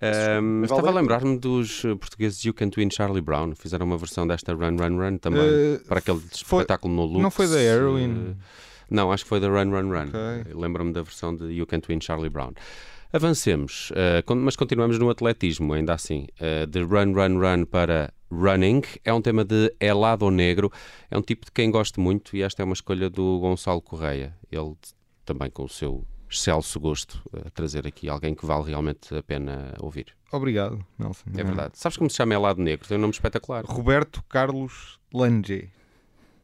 Um, 0.00 0.62
estava 0.62 0.88
a 0.88 0.92
lembrar-me 0.92 1.36
dos 1.36 1.84
eh, 1.84 1.92
portugueses 1.96 2.44
You 2.44 2.54
Can 2.54 2.70
Twin 2.70 2.88
Charlie 2.88 3.20
Brown. 3.20 3.54
Fizeram 3.56 3.84
uma 3.84 3.98
versão 3.98 4.26
desta 4.26 4.54
Run 4.54 4.76
Run 4.76 4.96
Run 4.96 5.18
também 5.18 5.42
uh, 5.42 5.80
para 5.88 5.98
aquele 5.98 6.20
foi, 6.20 6.60
espetáculo 6.60 6.94
no 6.94 7.04
Lux. 7.04 7.20
Não 7.20 7.30
foi 7.32 7.48
da 7.48 7.60
Heroin? 7.60 8.12
Uh, 8.12 8.36
não, 8.90 9.12
acho 9.12 9.24
que 9.24 9.28
foi 9.28 9.40
da 9.40 9.48
Run 9.48 9.70
Run 9.70 9.90
Run. 9.90 10.08
Okay. 10.08 10.54
Lembro-me 10.54 10.92
da 10.92 11.02
versão 11.02 11.34
de 11.34 11.44
You 11.52 11.66
Can 11.66 11.80
Twin 11.80 12.00
Charlie 12.00 12.30
Brown. 12.30 12.52
Avancemos, 13.12 13.90
uh, 13.92 14.36
mas 14.36 14.54
continuamos 14.54 14.98
no 14.98 15.08
atletismo, 15.08 15.72
ainda 15.72 15.94
assim. 15.94 16.26
Uh, 16.40 16.66
de 16.66 16.82
Run 16.82 17.14
Run 17.14 17.38
Run 17.38 17.64
para 17.64 18.12
Running 18.30 18.82
é 19.04 19.12
um 19.12 19.22
tema 19.22 19.44
de 19.44 19.74
Elado 19.80 20.30
Negro. 20.30 20.70
É 21.10 21.16
um 21.16 21.22
tipo 21.22 21.46
de 21.46 21.52
quem 21.52 21.70
gosto 21.70 22.00
muito 22.00 22.36
e 22.36 22.42
esta 22.42 22.62
é 22.62 22.64
uma 22.64 22.74
escolha 22.74 23.08
do 23.08 23.38
Gonçalo 23.40 23.80
Correia. 23.80 24.34
Ele 24.50 24.74
também 25.24 25.50
com 25.50 25.64
o 25.64 25.68
seu 25.68 26.06
excelso 26.30 26.78
gosto 26.78 27.22
a 27.46 27.50
trazer 27.50 27.86
aqui 27.86 28.08
alguém 28.08 28.34
que 28.34 28.44
vale 28.44 28.64
realmente 28.64 29.14
a 29.14 29.22
pena 29.22 29.72
ouvir. 29.80 30.14
Obrigado, 30.30 30.84
Nelson. 30.98 31.24
É 31.34 31.42
verdade. 31.42 31.78
Sabes 31.78 31.96
como 31.96 32.10
se 32.10 32.16
chama 32.16 32.34
Elado 32.34 32.60
Negro? 32.60 32.86
Tem 32.86 32.98
um 32.98 33.00
nome 33.00 33.14
espetacular. 33.14 33.64
Roberto 33.64 34.22
Carlos 34.28 34.98
Lange. 35.12 35.70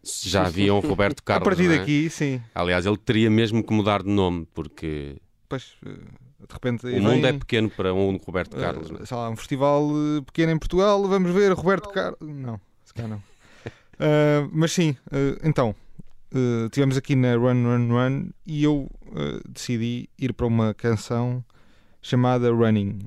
Já 0.04 0.46
havia 0.46 0.74
um 0.74 0.80
Roberto 0.86 1.22
Carlos. 1.22 1.46
a 1.46 1.50
partir 1.50 1.70
é? 1.70 1.78
daqui, 1.78 2.10
sim. 2.10 2.40
Aliás, 2.54 2.86
ele 2.86 2.96
teria 2.96 3.30
mesmo 3.30 3.62
que 3.62 3.72
mudar 3.72 4.02
de 4.02 4.10
nome, 4.10 4.46
porque. 4.54 5.16
Pois, 5.48 5.72
eh, 5.84 5.90
de 5.90 6.52
repente. 6.52 6.86
O 6.86 7.02
mundo 7.02 7.26
é 7.26 7.32
pequeno 7.32 7.70
para 7.70 7.92
um 7.94 8.16
Roberto 8.16 8.56
Carlos. 8.56 8.90
Uh, 8.90 9.06
sei 9.06 9.16
lá, 9.16 9.30
um 9.30 9.36
festival 9.36 9.88
eh, 9.90 10.20
pequeno 10.22 10.52
em 10.52 10.58
Portugal, 10.58 11.02
vamos 11.06 11.32
ver 11.32 11.52
Roberto 11.52 11.88
Carlos. 11.90 12.18
Não, 12.20 12.60
se 12.84 12.92
calhar 12.94 13.10
não. 13.10 13.16
uh, 13.16 14.50
mas 14.52 14.72
sim, 14.72 14.90
uh, 14.90 15.40
então, 15.42 15.74
uh, 16.32 16.68
tivemos 16.70 16.96
aqui 16.96 17.16
na 17.16 17.34
Run 17.34 17.64
Run 17.64 17.88
Run 17.88 18.30
e 18.46 18.64
eu 18.64 18.90
uh, 19.06 19.48
decidi 19.48 20.08
ir 20.18 20.32
para 20.32 20.46
uma 20.46 20.74
canção 20.74 21.44
chamada 22.02 22.50
Running. 22.50 23.00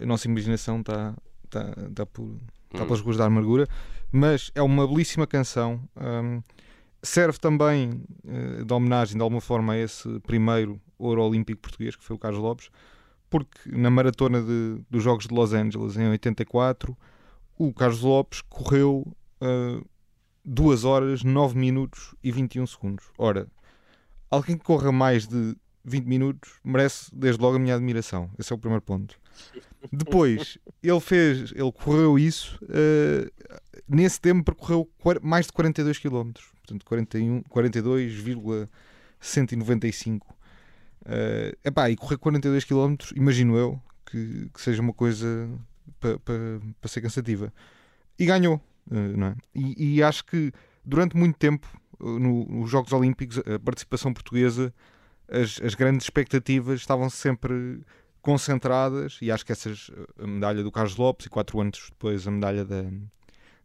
A 0.00 0.04
nossa 0.04 0.28
imaginação 0.28 0.80
está 0.80 1.14
tá, 1.48 1.74
tá 1.94 2.06
por, 2.06 2.26
tá 2.70 2.82
hum. 2.82 2.86
pelas 2.86 3.00
ruas 3.00 3.16
da 3.16 3.24
amargura, 3.24 3.66
mas 4.12 4.50
é 4.54 4.62
uma 4.62 4.86
belíssima 4.86 5.26
canção. 5.26 5.80
Um, 5.96 6.42
serve 7.02 7.38
também 7.38 8.04
uh, 8.24 8.64
de 8.64 8.72
homenagem, 8.72 9.16
de 9.16 9.22
alguma 9.22 9.40
forma, 9.40 9.72
a 9.72 9.78
esse 9.78 10.20
primeiro 10.20 10.80
ouro 10.98 11.22
olímpico 11.22 11.62
português, 11.62 11.96
que 11.96 12.04
foi 12.04 12.14
o 12.14 12.18
Carlos 12.18 12.40
Lopes, 12.40 12.70
porque 13.30 13.70
na 13.70 13.90
maratona 13.90 14.42
de, 14.42 14.84
dos 14.90 15.02
Jogos 15.02 15.26
de 15.26 15.34
Los 15.34 15.54
Angeles, 15.54 15.96
em 15.96 16.08
84, 16.08 16.96
o 17.58 17.72
Carlos 17.72 18.02
Lopes 18.02 18.42
correu 18.42 19.06
uh, 19.40 19.84
2 20.44 20.84
horas, 20.84 21.24
9 21.24 21.58
minutos 21.58 22.14
e 22.22 22.30
21 22.30 22.66
segundos. 22.66 23.06
Ora, 23.16 23.48
alguém 24.30 24.58
que 24.58 24.64
corra 24.64 24.92
mais 24.92 25.26
de 25.26 25.56
20 25.84 26.04
minutos 26.04 26.52
merece 26.62 27.10
desde 27.14 27.40
logo 27.40 27.56
a 27.56 27.58
minha 27.58 27.74
admiração. 27.74 28.30
Esse 28.38 28.52
é 28.52 28.56
o 28.56 28.58
primeiro 28.58 28.82
ponto. 28.82 29.18
Depois, 29.92 30.58
ele 30.82 31.00
fez, 31.00 31.52
ele 31.52 31.72
correu 31.72 32.18
isso, 32.18 32.58
uh, 32.64 33.30
nesse 33.88 34.20
tempo 34.20 34.44
percorreu 34.44 34.90
mais 35.22 35.46
de 35.46 35.52
42 35.52 35.98
km, 35.98 36.32
portanto 36.60 36.84
41, 36.84 37.42
42,195. 37.48 40.36
Uh, 41.02 41.50
epá, 41.64 41.90
e 41.90 41.96
correr 41.96 42.16
42 42.16 42.64
km, 42.64 42.94
imagino 43.16 43.56
eu, 43.56 43.82
que, 44.06 44.48
que 44.54 44.60
seja 44.60 44.80
uma 44.80 44.92
coisa 44.92 45.50
para 45.98 46.16
pa, 46.18 46.32
pa 46.80 46.88
ser 46.88 47.00
cansativa. 47.00 47.52
E 48.18 48.26
ganhou. 48.26 48.60
Eh, 48.90 49.16
não 49.16 49.28
é? 49.28 49.36
e, 49.54 49.96
e, 49.96 50.02
acho 50.02 50.24
que 50.24 50.52
durante 50.84 51.16
muito 51.16 51.38
tempo 51.38 51.66
eh, 52.00 52.04
no, 52.04 52.44
nos 52.46 52.70
Jogos 52.70 52.92
Olímpicos 52.92 53.38
a 53.38 53.58
participação 53.58 54.12
portuguesa 54.12 54.74
as, 55.28 55.60
as, 55.62 55.74
grandes 55.74 56.06
expectativas 56.06 56.80
estavam 56.80 57.08
sempre 57.08 57.80
concentradas 58.22 59.18
e 59.20 59.30
acho 59.30 59.44
que 59.44 59.52
essas 59.52 59.90
a 60.18 60.26
medalha 60.26 60.62
do 60.62 60.70
Carlos 60.70 60.96
Lopes 60.96 61.26
e 61.26 61.28
quatro 61.28 61.60
anos 61.60 61.88
depois 61.90 62.26
a 62.26 62.30
medalha 62.30 62.64
da, 62.64 62.84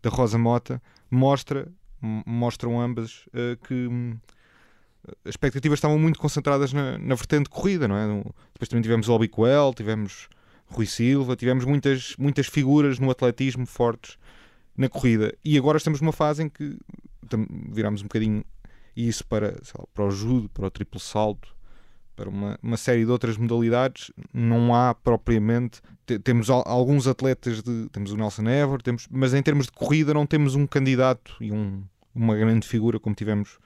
da 0.01 0.09
Rosa 0.09 0.37
Mota 0.37 0.81
mostra 1.09 1.71
mostram 2.01 2.81
ambas 2.81 3.25
uh, 3.27 3.57
que 3.65 3.87
um, 3.87 4.17
as 5.23 5.29
expectativas 5.29 5.77
estavam 5.77 5.97
muito 5.97 6.19
concentradas 6.19 6.73
na, 6.73 6.97
na 6.97 7.15
vertente 7.15 7.49
corrida, 7.49 7.87
não 7.87 7.95
é? 7.95 8.07
Depois 8.53 8.69
também 8.69 8.81
tivemos 8.81 9.07
o 9.07 9.13
Albicoel, 9.13 9.73
tivemos 9.73 10.27
Rui 10.67 10.85
Silva, 10.85 11.35
tivemos 11.35 11.65
muitas, 11.65 12.15
muitas 12.17 12.47
figuras 12.47 12.99
no 12.99 13.09
atletismo 13.09 13.65
fortes 13.65 14.17
na 14.75 14.89
corrida. 14.89 15.33
E 15.43 15.57
agora 15.57 15.77
estamos 15.77 16.01
numa 16.01 16.11
fase 16.11 16.43
em 16.43 16.49
que 16.49 16.77
viramos 17.71 18.01
um 18.01 18.05
bocadinho 18.05 18.43
isso 18.95 19.25
para, 19.25 19.51
lá, 19.51 19.85
para 19.93 20.05
o 20.05 20.11
judo, 20.11 20.49
para 20.49 20.67
o 20.67 20.71
triplo 20.71 20.99
salto, 20.99 21.55
para 22.17 22.27
uma, 22.27 22.59
uma 22.61 22.75
série 22.75 23.05
de 23.05 23.11
outras 23.11 23.37
modalidades. 23.37 24.11
Não 24.33 24.75
há 24.75 24.93
propriamente. 24.93 25.79
Temos 26.23 26.49
alguns 26.49 27.07
atletas 27.07 27.61
de. 27.61 27.87
Temos 27.89 28.11
o 28.11 28.17
Nelson 28.17 28.49
Ever, 28.49 28.81
temos, 28.81 29.07
mas 29.09 29.33
em 29.33 29.41
termos 29.41 29.67
de 29.67 29.71
corrida 29.71 30.13
não 30.13 30.25
temos 30.25 30.55
um 30.55 30.65
candidato 30.65 31.37
e 31.39 31.51
um, 31.51 31.83
uma 32.13 32.35
grande 32.35 32.67
figura 32.67 32.99
como 32.99 33.15
tivemos 33.15 33.59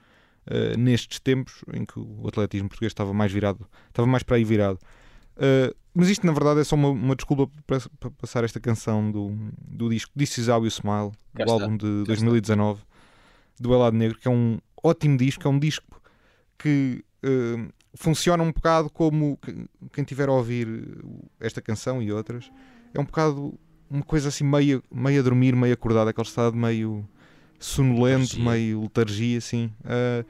uh, 0.48 0.78
nestes 0.78 1.20
tempos 1.20 1.64
em 1.74 1.86
que 1.86 1.98
o 1.98 2.28
atletismo 2.28 2.68
português 2.68 2.92
estava 2.92 3.14
mais 3.14 3.32
virado, 3.32 3.66
estava 3.88 4.08
mais 4.08 4.22
para 4.22 4.36
aí 4.36 4.44
virado. 4.44 4.78
Uh, 5.38 5.74
mas 5.94 6.10
isto 6.10 6.26
na 6.26 6.34
verdade 6.34 6.60
é 6.60 6.64
só 6.64 6.76
uma, 6.76 6.90
uma 6.90 7.16
desculpa 7.16 7.50
para, 7.66 7.80
para, 8.00 8.12
passar 8.12 8.44
esta 8.44 8.60
canção 8.60 9.12
do, 9.12 9.34
do 9.58 9.90
disco 9.90 10.12
This 10.18 10.38
Is 10.38 10.48
How 10.50 10.64
You 10.64 10.68
Smile, 10.68 11.12
do 11.34 11.52
álbum 11.52 11.78
de 11.78 11.86
Cá 11.86 12.08
2019 12.08 12.80
está. 12.80 12.88
do 13.60 13.74
Elado 13.74 13.98
Negro, 13.98 14.20
que 14.20 14.28
é 14.28 14.32
um 14.32 14.60
ótimo 14.84 15.18
disco, 15.18 15.48
é 15.48 15.50
um 15.50 15.60
disco 15.60 16.02
que 16.58 17.04
uh, 17.24 17.72
funciona 17.94 18.44
um 18.44 18.52
bocado 18.52 18.90
como 18.90 19.38
quem 19.92 20.04
tiver 20.04 20.30
a 20.30 20.32
ouvir 20.32 20.68
esta 21.40 21.62
canção 21.62 22.02
e 22.02 22.12
outras, 22.12 22.52
é 22.94 23.00
um 23.00 23.06
bocado 23.06 23.58
uma 23.90 24.04
coisa 24.04 24.30
assim 24.30 24.46
meio, 24.46 24.82
meio 24.90 25.20
a 25.20 25.24
dormir, 25.24 25.54
meio 25.54 25.74
acordado, 25.74 26.08
aquele 26.08 26.28
estado 26.28 26.56
meio 26.56 27.06
sonolento, 27.60 28.38
letargia. 28.38 28.44
meio 28.44 28.82
letargia, 28.82 29.38
assim. 29.38 29.72
Uh, 29.82 30.26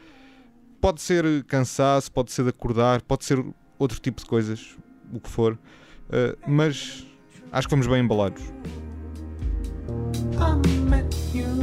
pode 0.81 1.00
ser 1.01 1.43
cansaço, 1.43 2.12
pode 2.12 2.31
ser 2.31 2.43
de 2.43 2.50
acordar, 2.50 3.03
pode 3.03 3.24
ser 3.24 3.43
outro 3.77 4.00
tipo 4.00 4.19
de 4.19 4.25
coisas 4.25 4.75
o 5.13 5.19
que 5.19 5.29
for, 5.29 5.53
uh, 5.53 6.38
mas 6.48 7.05
acho 7.51 7.67
que 7.67 7.74
vamos 7.74 7.88
bem 7.88 8.03
embalados. 8.03 8.41
I 10.39 11.03
feel 11.31 11.62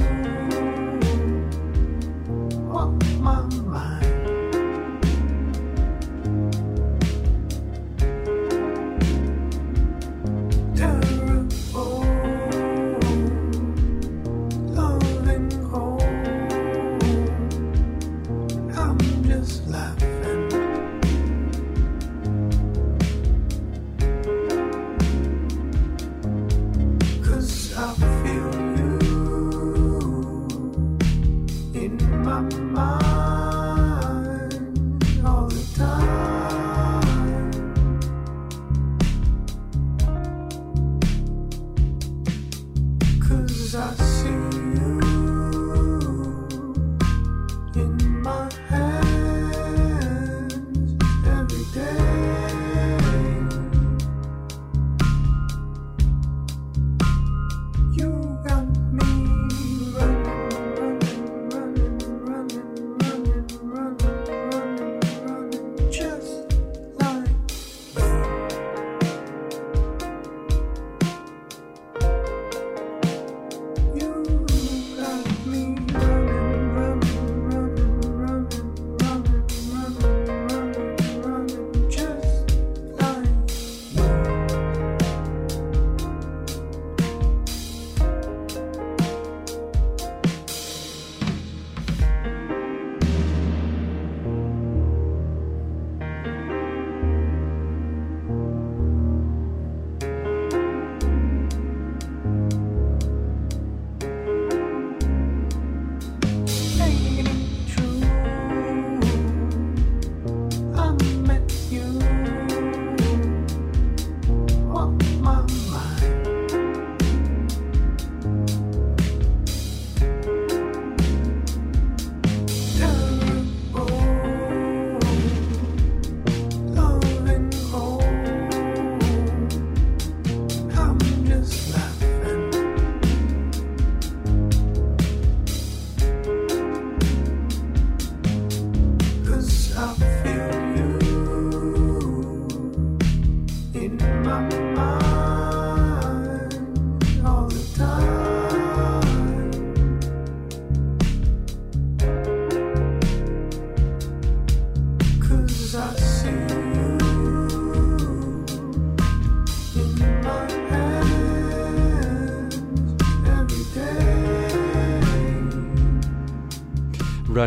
you. 3.02 3.07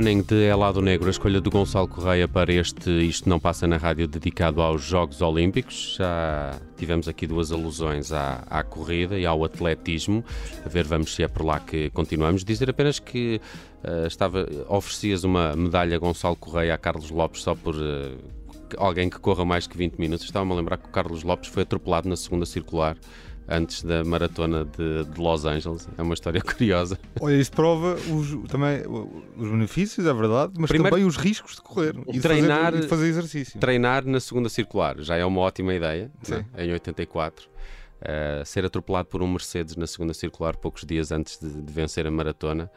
Running 0.02 0.24
de 0.24 0.48
Elado 0.48 0.82
Negro, 0.82 1.06
a 1.06 1.12
escolha 1.12 1.40
do 1.40 1.52
Gonçalo 1.52 1.88
Correia 1.88 2.28
para 2.28 2.52
este 2.52 2.90
Isto 2.90 3.30
Não 3.30 3.40
Passa 3.40 3.68
na 3.68 3.78
Rádio 3.78 4.08
dedicado 4.08 4.60
aos 4.60 4.82
Jogos 4.82 5.22
Olímpicos. 5.22 5.96
Já 6.00 6.60
tivemos 6.76 7.08
aqui 7.08 7.28
duas 7.28 7.52
alusões 7.52 8.12
à, 8.12 8.44
à 8.50 8.64
corrida 8.64 9.20
e 9.20 9.28
ao 9.28 9.44
atletismo. 9.44 10.26
A 10.66 10.70
ver, 10.70 10.86
vamos 10.86 11.14
se 11.14 11.22
é 11.22 11.28
por 11.28 11.46
lá 11.46 11.60
que 11.60 11.92
continuamos. 11.92 12.44
Dizer 12.44 12.68
apenas 12.68 12.98
que 12.98 13.40
uh, 13.84 14.08
estava, 14.08 14.50
oferecias 14.68 15.24
uma 15.24 15.56
medalha 15.56 16.00
Gonçalo 16.00 16.36
Correia 16.36 16.74
a 16.74 16.80
Carlos 16.80 17.12
Lopes 17.12 17.44
só 17.44 17.54
por. 17.54 17.76
Uh, 17.76 18.18
alguém 18.78 19.08
que 19.08 19.20
corra 19.20 19.46
mais 19.46 19.68
que 19.68 19.78
20 19.78 20.00
minutos. 20.00 20.26
Estava-me 20.26 20.52
a 20.52 20.56
lembrar 20.56 20.78
que 20.78 20.88
o 20.88 20.92
Carlos 20.92 21.22
Lopes 21.22 21.48
foi 21.48 21.62
atropelado 21.62 22.10
na 22.10 22.16
segunda 22.16 22.48
circular 22.48 22.98
antes 23.48 23.84
da 23.84 24.04
maratona 24.04 24.66
de, 24.66 25.04
de, 25.06 25.20
Los 25.20 25.46
Angeles. 25.46 25.88
É 25.98 26.02
uma 26.02 26.14
história 26.14 26.40
curiosa. 26.42 26.98
Olha, 27.20 27.36
isso 27.36 27.52
prova 27.52 27.96
os, 28.10 28.50
também 28.50 28.82
os 29.38 29.50
benefícios, 29.50 30.06
é 30.06 30.14
verdade, 30.14 30.54
mas 30.58 30.70
Primeiro, 30.70 30.96
também 30.96 31.08
os 31.08 31.18
riscos 31.18 31.56
de 31.56 31.62
correr 31.62 31.96
e 32.12 32.20
treinar, 32.20 32.72
de 32.72 32.72
fazer, 32.72 32.82
de 32.82 32.88
fazer 32.88 33.08
exercício. 33.08 33.60
Treinar 33.60 34.06
na 34.06 34.20
segunda 34.20 34.50
circular 34.50 35.00
já 35.02 35.16
é 35.16 35.26
uma 35.26 35.42
ótima 35.42 35.74
ideia, 35.74 36.12
né? 36.28 36.46
em 36.58 36.72
84. 36.72 37.46
Uh, 37.46 37.52
eh, 38.04 38.44
ser 38.46 38.66
atropelado 38.66 39.08
por 39.10 39.22
um 39.22 39.28
Mercedes 39.28 39.76
na 39.76 39.86
segunda 39.86 40.12
circular 40.12 40.56
poucos 40.56 40.84
dias 40.84 41.12
antes 41.12 41.38
de, 41.40 41.62
de 41.62 41.72
vencer 41.72 42.08
a 42.08 42.12
maratona 42.12 42.72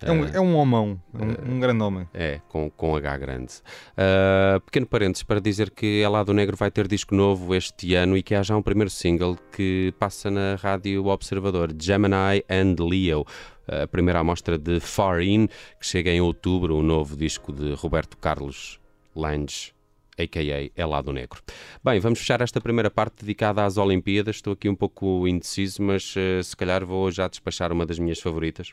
é 0.00 0.12
um, 0.12 0.24
é 0.26 0.40
um 0.40 0.56
homão, 0.56 1.00
é 1.12 1.24
um, 1.24 1.54
um, 1.54 1.60
grande 1.60 1.82
homem. 1.82 2.08
É, 2.14 2.40
com, 2.48 2.70
com 2.70 2.94
H 2.94 3.18
grande. 3.18 3.54
Uh, 3.92 4.60
pequeno 4.60 4.86
parênteses 4.86 5.22
para 5.22 5.40
dizer 5.40 5.70
que 5.70 6.00
Elado 6.00 6.32
Negro 6.32 6.56
vai 6.56 6.70
ter 6.70 6.86
disco 6.86 7.14
novo 7.14 7.54
este 7.54 7.94
ano 7.94 8.16
e 8.16 8.22
que 8.22 8.34
há 8.34 8.42
já 8.42 8.56
um 8.56 8.62
primeiro 8.62 8.90
single 8.90 9.36
que 9.52 9.92
passa 9.98 10.30
na 10.30 10.54
rádio 10.54 11.06
Observador, 11.06 11.74
Gemini 11.78 12.44
and 12.48 12.76
Leo. 12.78 13.24
A 13.66 13.86
primeira 13.86 14.20
amostra 14.20 14.56
de 14.56 14.80
Far 14.80 15.20
In, 15.20 15.46
que 15.46 15.86
chega 15.86 16.10
em 16.10 16.20
outubro, 16.20 16.76
o 16.76 16.82
novo 16.82 17.16
disco 17.16 17.52
de 17.52 17.74
Roberto 17.74 18.16
Carlos 18.16 18.80
Lange 19.14 19.72
a.k.a. 20.18 20.80
Elado 20.80 21.12
Negro. 21.12 21.40
Bem, 21.82 22.00
vamos 22.00 22.18
fechar 22.18 22.40
esta 22.40 22.60
primeira 22.60 22.90
parte 22.90 23.20
dedicada 23.20 23.64
às 23.64 23.76
Olimpíadas. 23.76 24.36
Estou 24.36 24.52
aqui 24.52 24.68
um 24.68 24.74
pouco 24.74 25.28
indeciso, 25.28 25.82
mas 25.82 26.14
uh, 26.16 26.42
se 26.42 26.56
calhar 26.56 26.84
vou 26.84 27.10
já 27.10 27.28
despachar 27.28 27.72
uma 27.72 27.86
das 27.86 27.98
minhas 27.98 28.18
favoritas. 28.18 28.72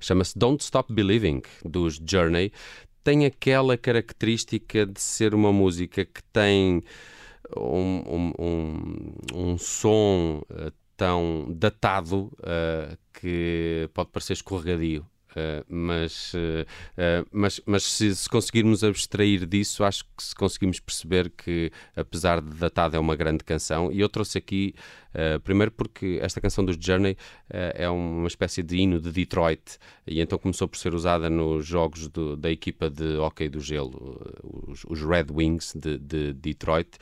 Chama-se 0.00 0.38
Don't 0.38 0.62
Stop 0.62 0.92
Believing, 0.92 1.42
dos 1.64 2.00
Journey. 2.04 2.52
Tem 3.02 3.26
aquela 3.26 3.76
característica 3.76 4.86
de 4.86 5.00
ser 5.00 5.34
uma 5.34 5.52
música 5.52 6.04
que 6.04 6.22
tem 6.32 6.82
um, 7.56 8.02
um, 8.06 8.32
um, 8.38 9.14
um 9.34 9.58
som 9.58 10.42
uh, 10.50 10.72
tão 10.96 11.46
datado 11.50 12.32
uh, 12.40 12.96
que 13.12 13.88
pode 13.92 14.10
parecer 14.10 14.34
escorregadio. 14.34 15.06
Uh, 15.34 15.64
mas, 15.68 16.32
uh, 16.34 17.26
mas, 17.32 17.60
mas 17.66 17.82
se, 17.82 18.14
se, 18.14 18.28
conseguirmos 18.28 18.84
abstrair 18.84 19.44
disso, 19.46 19.82
acho 19.82 20.04
que 20.16 20.22
se 20.22 20.34
conseguimos 20.34 20.78
perceber 20.78 21.28
que, 21.30 21.72
apesar 21.96 22.40
de 22.40 22.54
datada, 22.54 22.96
é 22.96 23.00
uma 23.00 23.16
grande 23.16 23.42
canção. 23.42 23.90
E 23.90 24.00
eu 24.00 24.08
trouxe 24.08 24.38
aqui 24.38 24.74
Uh, 25.14 25.38
primeiro 25.38 25.70
porque 25.70 26.18
esta 26.20 26.40
canção 26.40 26.64
dos 26.64 26.76
Journey 26.76 27.16
é 27.48 27.88
uma 27.88 28.26
espécie 28.26 28.64
de 28.64 28.78
hino 28.78 28.98
de 28.98 29.12
Detroit 29.12 29.78
e 30.04 30.20
então 30.20 30.36
começou 30.36 30.66
por 30.66 30.76
ser 30.76 30.92
usada 30.92 31.30
nos 31.30 31.64
jogos 31.64 32.08
do, 32.08 32.36
da 32.36 32.50
equipa 32.50 32.90
de 32.90 33.16
hockey 33.16 33.48
do 33.48 33.60
gelo, 33.60 34.20
os, 34.66 34.84
os 34.88 35.00
Red 35.02 35.26
Wings 35.32 35.72
de, 35.76 35.98
de 35.98 36.32
Detroit. 36.32 36.98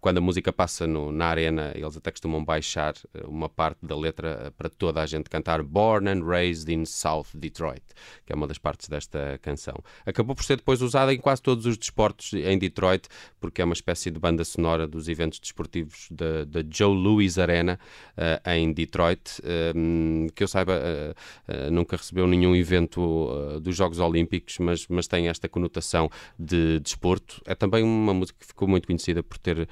Quando 0.00 0.18
a 0.18 0.20
música 0.20 0.52
passa 0.52 0.86
no, 0.86 1.10
na 1.10 1.26
arena, 1.26 1.72
eles 1.74 1.96
até 1.96 2.12
costumam 2.12 2.44
baixar 2.44 2.94
uma 3.24 3.48
parte 3.48 3.84
da 3.84 3.96
letra 3.96 4.54
para 4.56 4.70
toda 4.70 5.02
a 5.02 5.06
gente 5.06 5.28
cantar 5.28 5.60
Born 5.64 6.08
and 6.08 6.24
Raised 6.24 6.68
in 6.68 6.84
South 6.84 7.27
Detroit, 7.34 7.82
que 8.26 8.32
é 8.32 8.36
uma 8.36 8.46
das 8.46 8.58
partes 8.58 8.88
desta 8.88 9.38
canção. 9.42 9.74
Acabou 10.06 10.34
por 10.34 10.44
ser 10.44 10.56
depois 10.56 10.82
usada 10.82 11.12
em 11.12 11.18
quase 11.18 11.42
todos 11.42 11.66
os 11.66 11.76
desportos 11.76 12.32
em 12.32 12.58
Detroit, 12.58 13.08
porque 13.40 13.62
é 13.62 13.64
uma 13.64 13.74
espécie 13.74 14.10
de 14.10 14.18
banda 14.18 14.44
sonora 14.44 14.86
dos 14.86 15.08
eventos 15.08 15.38
desportivos 15.38 16.08
da, 16.10 16.44
da 16.44 16.60
Joe 16.68 16.94
Louis 16.94 17.38
Arena, 17.38 17.78
uh, 18.16 18.50
em 18.50 18.72
Detroit, 18.72 19.40
uh, 19.40 20.32
que 20.34 20.42
eu 20.42 20.48
saiba, 20.48 20.74
uh, 20.78 21.70
nunca 21.70 21.96
recebeu 21.96 22.26
nenhum 22.26 22.54
evento 22.54 23.28
dos 23.60 23.76
Jogos 23.76 23.98
Olímpicos, 23.98 24.58
mas, 24.58 24.86
mas 24.88 25.06
tem 25.06 25.28
esta 25.28 25.48
conotação 25.48 26.10
de 26.38 26.80
desporto. 26.80 27.40
É 27.44 27.54
também 27.54 27.82
uma 27.82 28.14
música 28.14 28.38
que 28.38 28.46
ficou 28.46 28.68
muito 28.68 28.86
conhecida 28.86 29.22
por 29.22 29.38
ter. 29.38 29.68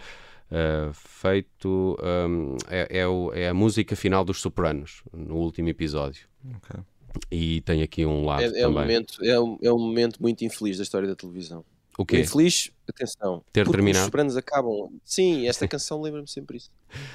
Uh, 0.48 0.92
feito 0.92 1.98
um, 2.00 2.56
é, 2.70 3.00
é, 3.00 3.06
o, 3.08 3.32
é, 3.34 3.48
a 3.48 3.54
música 3.54 3.96
final 3.96 4.24
dos 4.24 4.40
Sopranos 4.40 5.02
no 5.12 5.34
último 5.34 5.68
episódio 5.68 6.28
okay. 6.58 6.84
E 7.31 7.61
tem 7.62 7.83
aqui 7.83 8.05
um 8.05 8.24
lado 8.24 8.42
é, 8.42 8.61
é 8.61 8.68
um 8.68 8.72
momento, 8.72 9.24
é, 9.24 9.40
um, 9.40 9.59
é 9.62 9.72
um 9.72 9.79
momento 9.79 10.20
muito 10.20 10.44
infeliz 10.44 10.76
da 10.76 10.83
história 10.83 11.09
da 11.09 11.14
televisão 11.14 11.64
o 11.98 12.05
quê? 12.05 12.20
Infeliz, 12.20 12.70
atenção. 12.88 13.42
Ter 13.52 13.66
terminado. 13.68 14.00
Os 14.00 14.05
Sopranos 14.05 14.37
acabam. 14.37 14.90
Sim, 15.02 15.48
esta 15.48 15.66
canção 15.66 16.00
lembra-me 16.02 16.29
sempre 16.29 16.59
isso. 16.59 16.70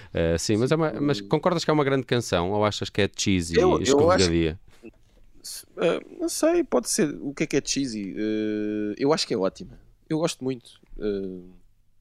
Uh, 0.10 0.38
sim, 0.40 0.58
mas, 0.58 0.72
é 0.72 0.76
uma, 0.76 0.92
mas 0.94 1.22
concordas 1.22 1.64
que 1.64 1.70
é 1.70 1.74
uma 1.74 1.84
grande 1.84 2.06
canção 2.06 2.52
ou 2.52 2.66
achas 2.66 2.90
que 2.90 3.02
é 3.02 3.10
cheesy 3.16 3.56
e 3.60 3.84
escorregadia? 3.84 4.60
Uh, 5.78 6.20
não 6.20 6.30
sei, 6.30 6.64
pode 6.64 6.90
ser. 6.90 7.16
O 7.22 7.34
que 7.34 7.44
é 7.44 7.48
que 7.48 7.58
é 7.58 7.62
cheesy? 7.64 8.14
Uh, 8.14 8.96
eu 8.98 9.14
acho 9.14 9.28
que 9.28 9.34
é 9.34 9.38
ótima. 9.38 9.80
Eu 10.10 10.18
gosto 10.18 10.44
muito. 10.44 10.82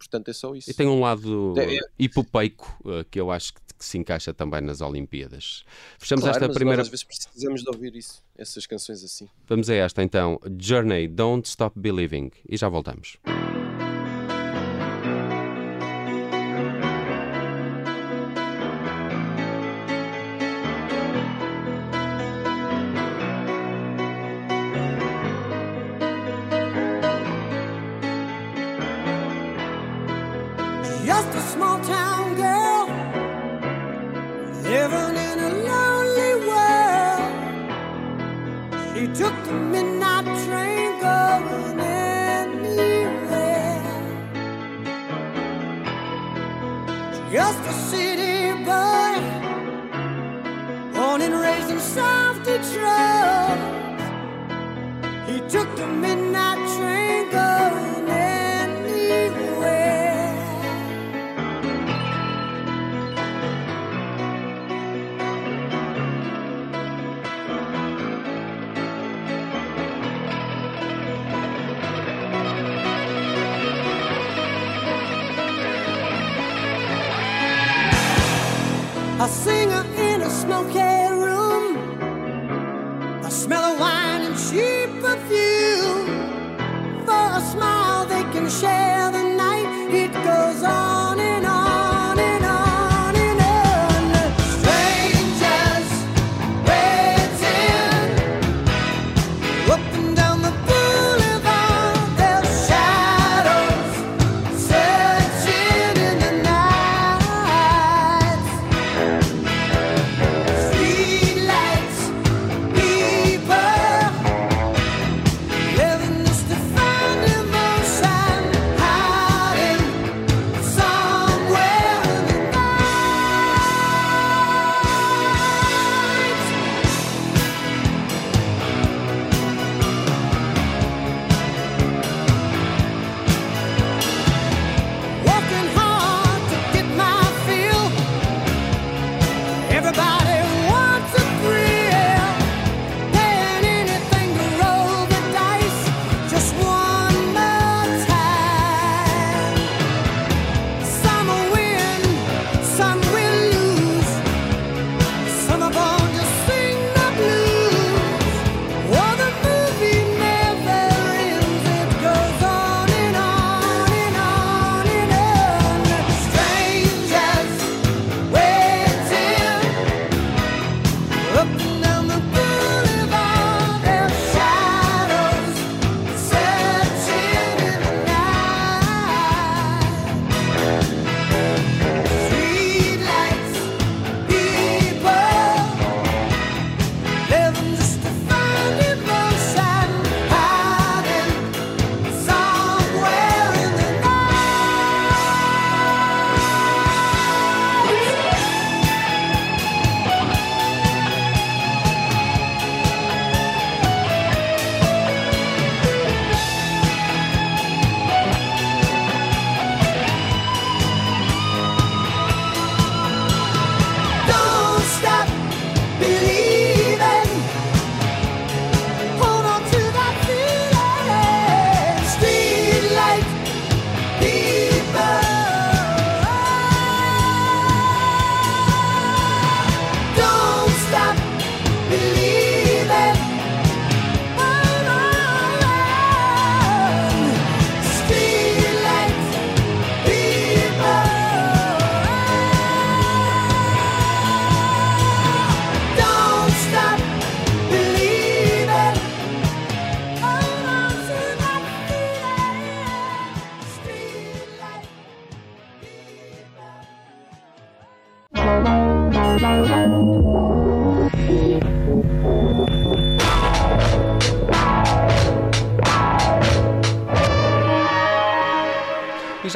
Portanto, 0.01 0.29
é 0.29 0.33
só 0.33 0.55
isso. 0.55 0.71
E 0.71 0.75
tem 0.75 0.89
um 0.89 1.01
lado 1.01 1.55
é, 1.57 1.77
é... 1.77 1.81
hipopeico 1.99 2.77
que 3.11 3.21
eu 3.21 3.31
acho 3.31 3.55
que 3.55 3.61
que 3.81 3.85
se 3.87 3.97
encaixa 3.97 4.35
também 4.35 4.61
nas 4.61 4.83
Olimpíadas. 4.83 5.65
Fechamos 5.99 6.23
claro, 6.23 6.37
esta 6.37 6.49
mas 6.49 6.55
primeira. 6.55 6.77
Nós 6.77 6.87
às 6.87 6.91
vezes 6.91 7.05
precisamos 7.05 7.63
de 7.63 7.69
ouvir 7.71 7.97
isso, 7.97 8.23
essas 8.37 8.67
canções 8.67 9.03
assim. 9.03 9.27
Vamos 9.49 9.71
a 9.71 9.75
esta 9.75 10.03
então, 10.03 10.39
Journey, 10.59 11.09
Don't 11.09 11.49
Stop 11.49 11.81
Believing, 11.81 12.31
e 12.47 12.59
já 12.59 12.69
voltamos. 12.69 13.17
South 51.81 52.43
Detroit. 52.45 53.59
He 55.27 55.41
took 55.49 55.75
the 55.77 55.87
midnight 55.87 56.30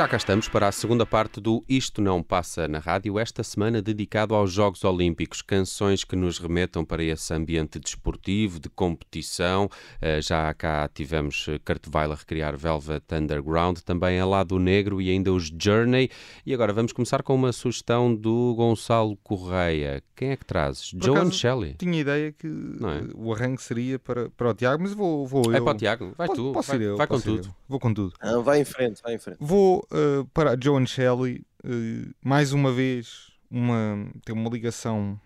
já 0.04 0.08
cá 0.08 0.16
estamos 0.18 0.48
para 0.50 0.68
a 0.68 0.72
segunda 0.72 1.06
parte 1.06 1.40
do 1.40 1.64
Isto 1.66 2.02
Não 2.02 2.22
Passa 2.22 2.68
na 2.68 2.78
Rádio, 2.78 3.18
esta 3.18 3.42
semana 3.42 3.80
dedicado 3.80 4.34
aos 4.34 4.52
Jogos 4.52 4.84
Olímpicos, 4.84 5.40
canções 5.40 6.04
que 6.04 6.14
nos 6.14 6.38
remetam 6.38 6.84
para 6.84 7.02
esse 7.02 7.32
ambiente 7.32 7.78
desportivo, 7.78 8.60
de 8.60 8.68
competição. 8.68 9.66
Eh, 10.02 10.20
já 10.20 10.52
cá 10.52 10.90
tivemos 10.92 11.46
Kurt 11.64 11.86
Weill 11.94 12.12
a 12.12 12.16
recriar 12.16 12.54
Velvet 12.54 13.02
Underground, 13.12 13.78
também 13.78 14.20
a 14.20 14.26
Lado 14.26 14.58
Negro 14.58 15.00
e 15.00 15.08
ainda 15.08 15.32
os 15.32 15.50
Journey. 15.58 16.10
E 16.44 16.52
agora 16.52 16.74
vamos 16.74 16.92
começar 16.92 17.22
com 17.22 17.34
uma 17.34 17.50
sugestão 17.52 18.14
do 18.14 18.54
Gonçalo 18.56 19.16
Correia. 19.22 20.02
Quem 20.14 20.30
é 20.32 20.36
que 20.36 20.44
trazes? 20.44 20.92
Por 20.92 21.02
Joan 21.02 21.16
acaso, 21.22 21.32
Shelley. 21.32 21.74
Tinha 21.78 21.98
ideia 22.00 22.30
que 22.30 22.46
é? 22.46 22.50
o 23.16 23.32
arranque 23.32 23.62
seria 23.62 23.98
para, 23.98 24.28
para 24.30 24.50
o 24.50 24.54
Tiago, 24.54 24.82
mas 24.82 24.92
vou, 24.92 25.26
vou 25.26 25.44
eu. 25.46 25.54
É 25.56 25.60
para 25.62 25.72
o 25.72 25.74
Tiago? 25.76 26.12
Vai 26.16 26.26
Posso- 26.28 26.42
tu, 26.42 26.52
posso 26.52 26.68
vai, 26.68 26.76
ir 26.76 26.82
eu, 26.82 26.96
vai 26.96 27.06
com 27.06 27.18
tudo. 27.20 27.48
eu. 27.48 27.54
Vou 27.66 27.80
com 27.80 27.94
tudo. 27.94 28.12
Não, 28.22 28.42
vai 28.42 28.60
em 28.60 28.64
frente, 28.64 29.00
vai 29.02 29.14
em 29.14 29.18
frente. 29.18 29.38
Vou 29.40 29.84
uh, 29.94 30.24
para 30.34 30.56
Joan 30.60 30.86
Shelley, 30.86 31.44
uh, 31.64 32.14
mais 32.24 32.52
uma 32.52 32.72
vez, 32.72 33.30
uma, 33.50 34.08
tem 34.24 34.34
uma 34.34 34.50
ligação 34.50 35.18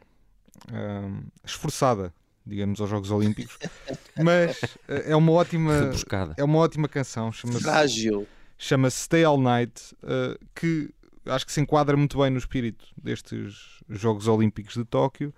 um, 0.73 1.23
esforçada, 1.45 2.13
digamos, 2.47 2.81
aos 2.81 2.91
Jogos 2.91 3.11
Olímpicos, 3.11 3.59
mas 4.23 4.63
uh, 4.63 4.69
é 5.07 5.17
uma 5.17 5.33
ótima, 5.33 5.81
Rebuscada. 5.81 6.35
é 6.37 6.45
uma 6.45 6.59
ótima 6.59 6.89
canção, 6.89 7.31
chama-se 7.33 7.61
Frágil. 7.63 8.27
chama-se 8.57 8.99
Stay 9.05 9.25
All 9.25 9.41
Night, 9.41 9.95
uh, 10.03 10.39
que 10.55 10.91
acho 11.27 11.45
que 11.47 11.53
se 11.53 11.61
enquadra 11.61 11.97
muito 11.97 12.19
bem 12.19 12.31
no 12.31 12.39
espírito 12.39 12.87
destes 12.97 13.81
Jogos 13.89 14.27
Olímpicos 14.29 14.75
de 14.75 14.85
Tóquio, 14.85 15.35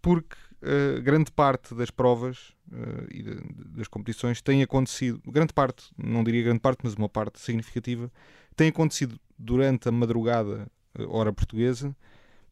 porque 0.00 0.36
uh, 0.62 1.00
grande 1.02 1.30
parte 1.30 1.74
das 1.74 1.90
provas 1.90 2.52
uh, 2.72 3.06
e 3.10 3.22
de- 3.22 3.42
das 3.76 3.86
competições 3.88 4.40
tem 4.40 4.62
acontecido, 4.62 5.20
grande 5.26 5.52
parte, 5.52 5.84
não 5.98 6.24
diria 6.24 6.42
grande 6.42 6.60
parte, 6.60 6.80
mas 6.82 6.94
uma 6.94 7.08
parte 7.08 7.38
significativa, 7.40 8.10
tem 8.56 8.68
acontecido 8.68 9.18
durante 9.38 9.88
a 9.88 9.92
madrugada, 9.92 10.66
uh, 10.98 11.10
hora 11.16 11.32
portuguesa. 11.32 11.94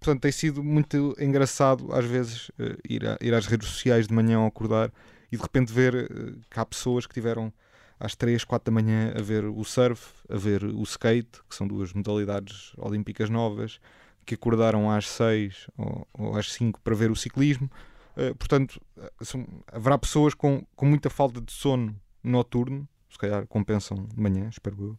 Portanto, 0.00 0.22
tem 0.22 0.32
sido 0.32 0.64
muito 0.64 1.14
engraçado, 1.18 1.92
às 1.94 2.04
vezes, 2.04 2.48
uh, 2.50 2.76
ir, 2.88 3.06
a- 3.06 3.18
ir 3.20 3.32
às 3.34 3.46
redes 3.46 3.68
sociais 3.68 4.06
de 4.08 4.14
manhã 4.14 4.38
ao 4.38 4.46
acordar 4.46 4.92
e 5.30 5.36
de 5.36 5.42
repente 5.42 5.72
ver 5.72 5.94
uh, 5.94 6.40
que 6.50 6.58
há 6.58 6.64
pessoas 6.66 7.06
que 7.06 7.14
tiveram 7.14 7.52
às 8.00 8.16
3, 8.16 8.42
4 8.42 8.72
da 8.72 8.82
manhã 8.82 9.12
a 9.16 9.22
ver 9.22 9.44
o 9.44 9.62
surf, 9.64 10.12
a 10.28 10.36
ver 10.36 10.64
o 10.64 10.82
skate, 10.82 11.40
que 11.48 11.54
são 11.54 11.68
duas 11.68 11.92
modalidades 11.92 12.72
olímpicas 12.76 13.30
novas, 13.30 13.78
que 14.26 14.34
acordaram 14.34 14.90
às 14.90 15.08
6 15.08 15.68
ou, 15.78 16.06
ou 16.14 16.36
às 16.36 16.52
5 16.52 16.80
para 16.80 16.94
ver 16.96 17.10
o 17.12 17.16
ciclismo. 17.16 17.70
Eh, 18.16 18.34
portanto, 18.34 18.80
eh, 18.98 19.10
são- 19.22 19.46
haverá 19.68 19.96
pessoas 19.96 20.34
com, 20.34 20.66
com 20.74 20.84
muita 20.86 21.08
falta 21.08 21.40
de 21.40 21.52
sono 21.52 21.94
noturno, 22.24 22.88
se 23.08 23.16
calhar 23.18 23.46
compensam 23.46 24.04
de 24.04 24.20
manhã, 24.20 24.48
espero 24.48 24.76
eu. 24.82 24.98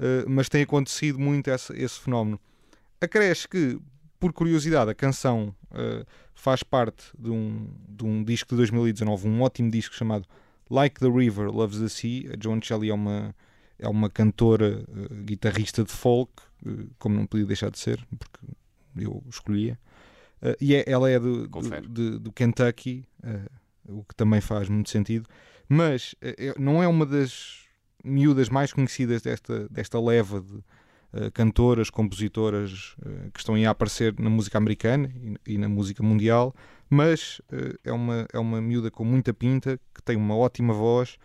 Eh, 0.00 0.24
mas 0.28 0.48
tem 0.48 0.62
acontecido 0.62 1.18
muito 1.18 1.48
esse, 1.48 1.72
esse 1.74 1.98
fenómeno. 2.00 2.38
Acresce 3.00 3.48
que, 3.48 3.78
por 4.20 4.32
curiosidade, 4.32 4.90
a 4.90 4.94
canção 4.94 5.54
eh, 5.72 6.04
faz 6.34 6.62
parte 6.62 7.04
de 7.18 7.30
um, 7.30 7.68
de 7.88 8.04
um 8.04 8.22
disco 8.24 8.50
de 8.50 8.56
2019, 8.56 9.28
um 9.28 9.42
ótimo 9.42 9.70
disco 9.70 9.94
chamado 9.94 10.26
Like 10.70 11.00
the 11.00 11.08
River 11.08 11.50
Loves 11.50 11.78
the 11.80 11.88
Sea. 11.88 12.32
A 12.34 12.36
Joan 12.42 12.60
Shelley 12.62 12.90
é 12.90 12.94
uma, 12.94 13.34
é 13.78 13.88
uma 13.88 14.08
cantora, 14.10 14.84
eh, 14.88 15.14
guitarrista 15.24 15.82
de 15.84 15.92
folk, 15.92 16.32
eh, 16.66 16.86
como 16.98 17.16
não 17.16 17.26
podia 17.26 17.46
deixar 17.46 17.70
de 17.70 17.78
ser, 17.78 18.04
porque 18.18 18.40
eu 18.96 19.22
escolhia. 19.28 19.78
E 20.60 20.72
é- 20.76 20.84
ela 20.86 21.10
é 21.10 21.18
do, 21.18 21.48
do, 21.48 21.88
de- 21.88 22.18
do 22.20 22.30
Kentucky, 22.32 23.04
o 23.88 24.04
que 24.04 24.14
também 24.14 24.40
faz 24.40 24.68
muito 24.68 24.88
sentido. 24.88 25.26
Mas 25.68 26.14
é- 26.22 26.54
não 26.56 26.80
é 26.80 26.86
uma 26.86 27.04
das 27.04 27.66
miúdas 28.08 28.48
mais 28.48 28.72
conhecidas 28.72 29.22
desta, 29.22 29.68
desta 29.68 30.00
leva 30.00 30.40
de 30.40 30.58
eh, 31.12 31.30
cantoras, 31.30 31.90
compositoras 31.90 32.94
eh, 33.04 33.30
que 33.32 33.38
estão 33.40 33.54
aí 33.54 33.64
a 33.66 33.70
aparecer 33.70 34.14
na 34.18 34.28
música 34.30 34.58
americana 34.58 35.10
e, 35.46 35.54
e 35.54 35.58
na 35.58 35.68
música 35.68 36.02
mundial, 36.02 36.54
mas 36.90 37.40
eh, 37.52 37.74
é, 37.84 37.92
uma, 37.92 38.26
é 38.32 38.38
uma 38.38 38.60
miúda 38.60 38.90
com 38.90 39.04
muita 39.04 39.32
pinta, 39.32 39.78
que 39.94 40.02
tem 40.02 40.16
uma 40.16 40.36
ótima 40.36 40.72
voz, 40.74 41.16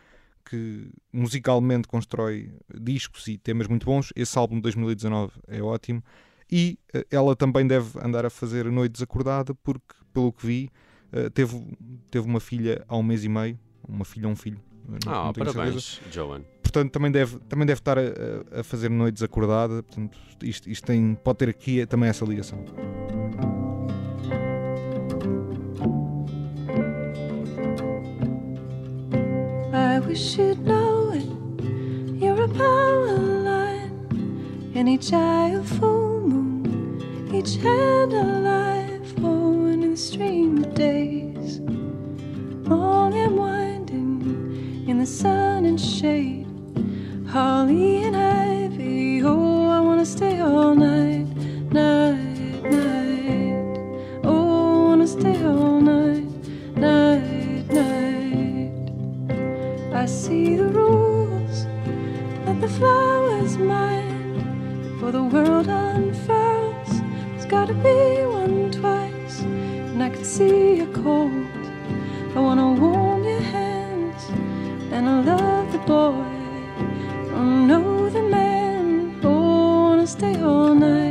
que 0.45 0.89
musicalmente 1.11 1.87
constrói 1.87 2.51
discos 2.79 3.27
e 3.27 3.37
temas 3.37 3.67
muito 3.67 3.85
bons. 3.85 4.11
Esse 4.15 4.37
álbum 4.37 4.55
de 4.57 4.61
2019 4.63 5.31
é 5.47 5.61
ótimo. 5.61 6.03
E 6.51 6.77
ela 7.09 7.35
também 7.35 7.65
deve 7.65 7.97
andar 7.99 8.25
a 8.25 8.29
fazer 8.29 8.65
noites 8.65 9.01
acordada, 9.01 9.55
porque, 9.55 9.95
pelo 10.13 10.31
que 10.33 10.45
vi, 10.45 10.69
teve, 11.33 11.65
teve 12.11 12.27
uma 12.27 12.39
filha 12.41 12.83
há 12.87 12.95
um 12.97 13.01
mês 13.01 13.23
e 13.23 13.29
meio, 13.29 13.57
uma 13.87 14.03
filha 14.05 14.27
ou 14.27 14.33
um 14.33 14.35
filho. 14.35 14.59
não- 14.87 15.11
Ah, 15.11 15.23
não 15.25 15.33
parabéns, 15.53 16.01
Joan. 16.11 16.41
Portanto 16.73 16.91
também 16.91 17.12
deve, 17.12 17.38
também 17.47 17.65
deve 17.67 17.79
estar 17.79 17.97
a, 17.99 18.01
a- 18.59 18.63
fazer 18.63 18.89
noites 18.89 19.21
acordada. 19.21 19.83
Portanto, 19.83 20.17
isto, 20.41 20.69
isto 20.69 20.86
tem, 20.86 21.15
pode 21.23 21.38
ter 21.38 21.49
aqui 21.49 21.86
também 21.86 22.09
essa 22.09 22.25
ligação. 22.25 22.65
I 29.73 29.99
wish 29.99 30.38
you'd 30.38 30.59
know 30.65 31.12
it. 31.13 31.27
You're 32.21 32.43
a 32.43 32.47
power 32.47 33.17
line 33.17 34.71
in 34.75 34.88
each 34.88 35.12
eye 35.13 35.49
a 35.59 35.63
full 35.63 36.21
moon, 36.21 37.29
each 37.33 37.55
hand 37.57 38.13
alive, 38.13 39.05
flowing 39.15 39.83
in 39.83 39.93
a 39.93 39.97
stream 39.97 40.63
of 40.63 40.73
days. 40.73 41.59
Long 42.67 43.13
and 43.13 43.38
winding 43.38 44.86
in 44.88 44.99
the 44.99 45.05
sun 45.05 45.65
and 45.65 45.79
shade, 45.79 46.42
holly 47.33 48.03
and 48.03 48.15
ivy. 48.15 49.23
Oh, 49.23 49.67
I 49.67 49.79
wanna 49.79 50.05
stay 50.05 50.39
all 50.39 50.75
night, 50.75 51.25
night, 51.71 52.61
night. 52.61 54.21
Oh, 54.23 54.83
I 54.83 54.87
wanna 54.89 55.07
stay 55.07 55.43
all 55.43 55.81
night, 55.81 56.27
night, 56.75 57.65
night. 57.79 58.71
I 59.95 60.05
see 60.05 60.57
the 60.57 60.67
rules 60.67 61.65
that 62.45 62.61
the 62.61 62.69
flowers 62.69 63.57
mind 63.57 64.99
for 64.99 65.11
the 65.11 65.23
world 65.23 65.67
unfurls. 65.67 66.91
There's 67.31 67.47
gotta 67.47 67.73
be 67.73 67.99
one 68.41 68.69
twice, 68.69 69.41
and 69.41 70.03
I 70.03 70.09
can 70.09 70.23
see 70.23 70.75
you're 70.75 70.95
cold. 71.03 71.47
I 72.35 72.39
wanna 72.39 72.73
warm 72.73 73.23
your 73.23 73.45
hands, 73.57 74.23
and 74.91 75.09
I 75.09 75.21
love 75.21 75.71
the 75.71 75.79
boy. 75.79 76.32
Know 77.43 78.10
the 78.10 78.23
man. 78.23 79.21
Wanna 79.21 80.08
stay 80.08 80.36
all 80.41 80.73
night, 80.73 81.02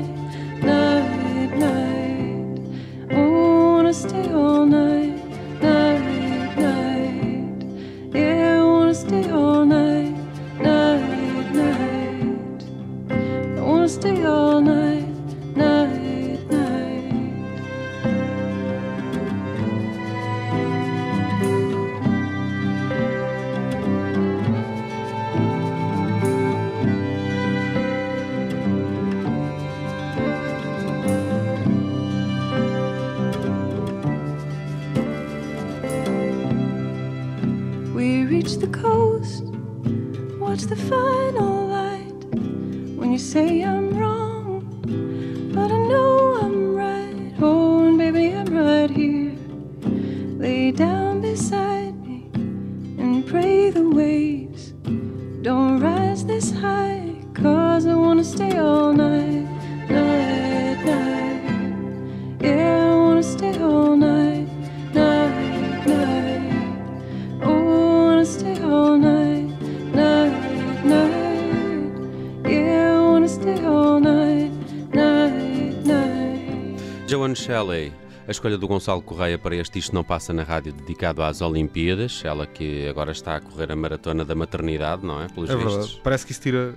Shelley, 77.52 77.92
a 78.26 78.30
escolha 78.30 78.56
do 78.56 78.66
Gonçalo 78.66 79.02
Correia 79.02 79.38
para 79.38 79.54
este 79.54 79.78
Isto 79.78 79.94
Não 79.94 80.02
Passa 80.02 80.32
na 80.32 80.42
Rádio 80.42 80.72
dedicado 80.72 81.22
às 81.22 81.42
Olimpíadas, 81.42 82.22
ela 82.24 82.46
que 82.46 82.88
agora 82.88 83.12
está 83.12 83.36
a 83.36 83.40
correr 83.42 83.70
a 83.70 83.76
maratona 83.76 84.24
da 84.24 84.34
maternidade, 84.34 85.04
não 85.04 85.20
é? 85.20 85.28
Pelos 85.28 85.50
É 85.50 85.54
verdade. 85.56 85.76
vistos. 85.76 86.00
Parece 86.02 86.24
que 86.24 86.32
isso 86.32 86.40
tira, 86.40 86.74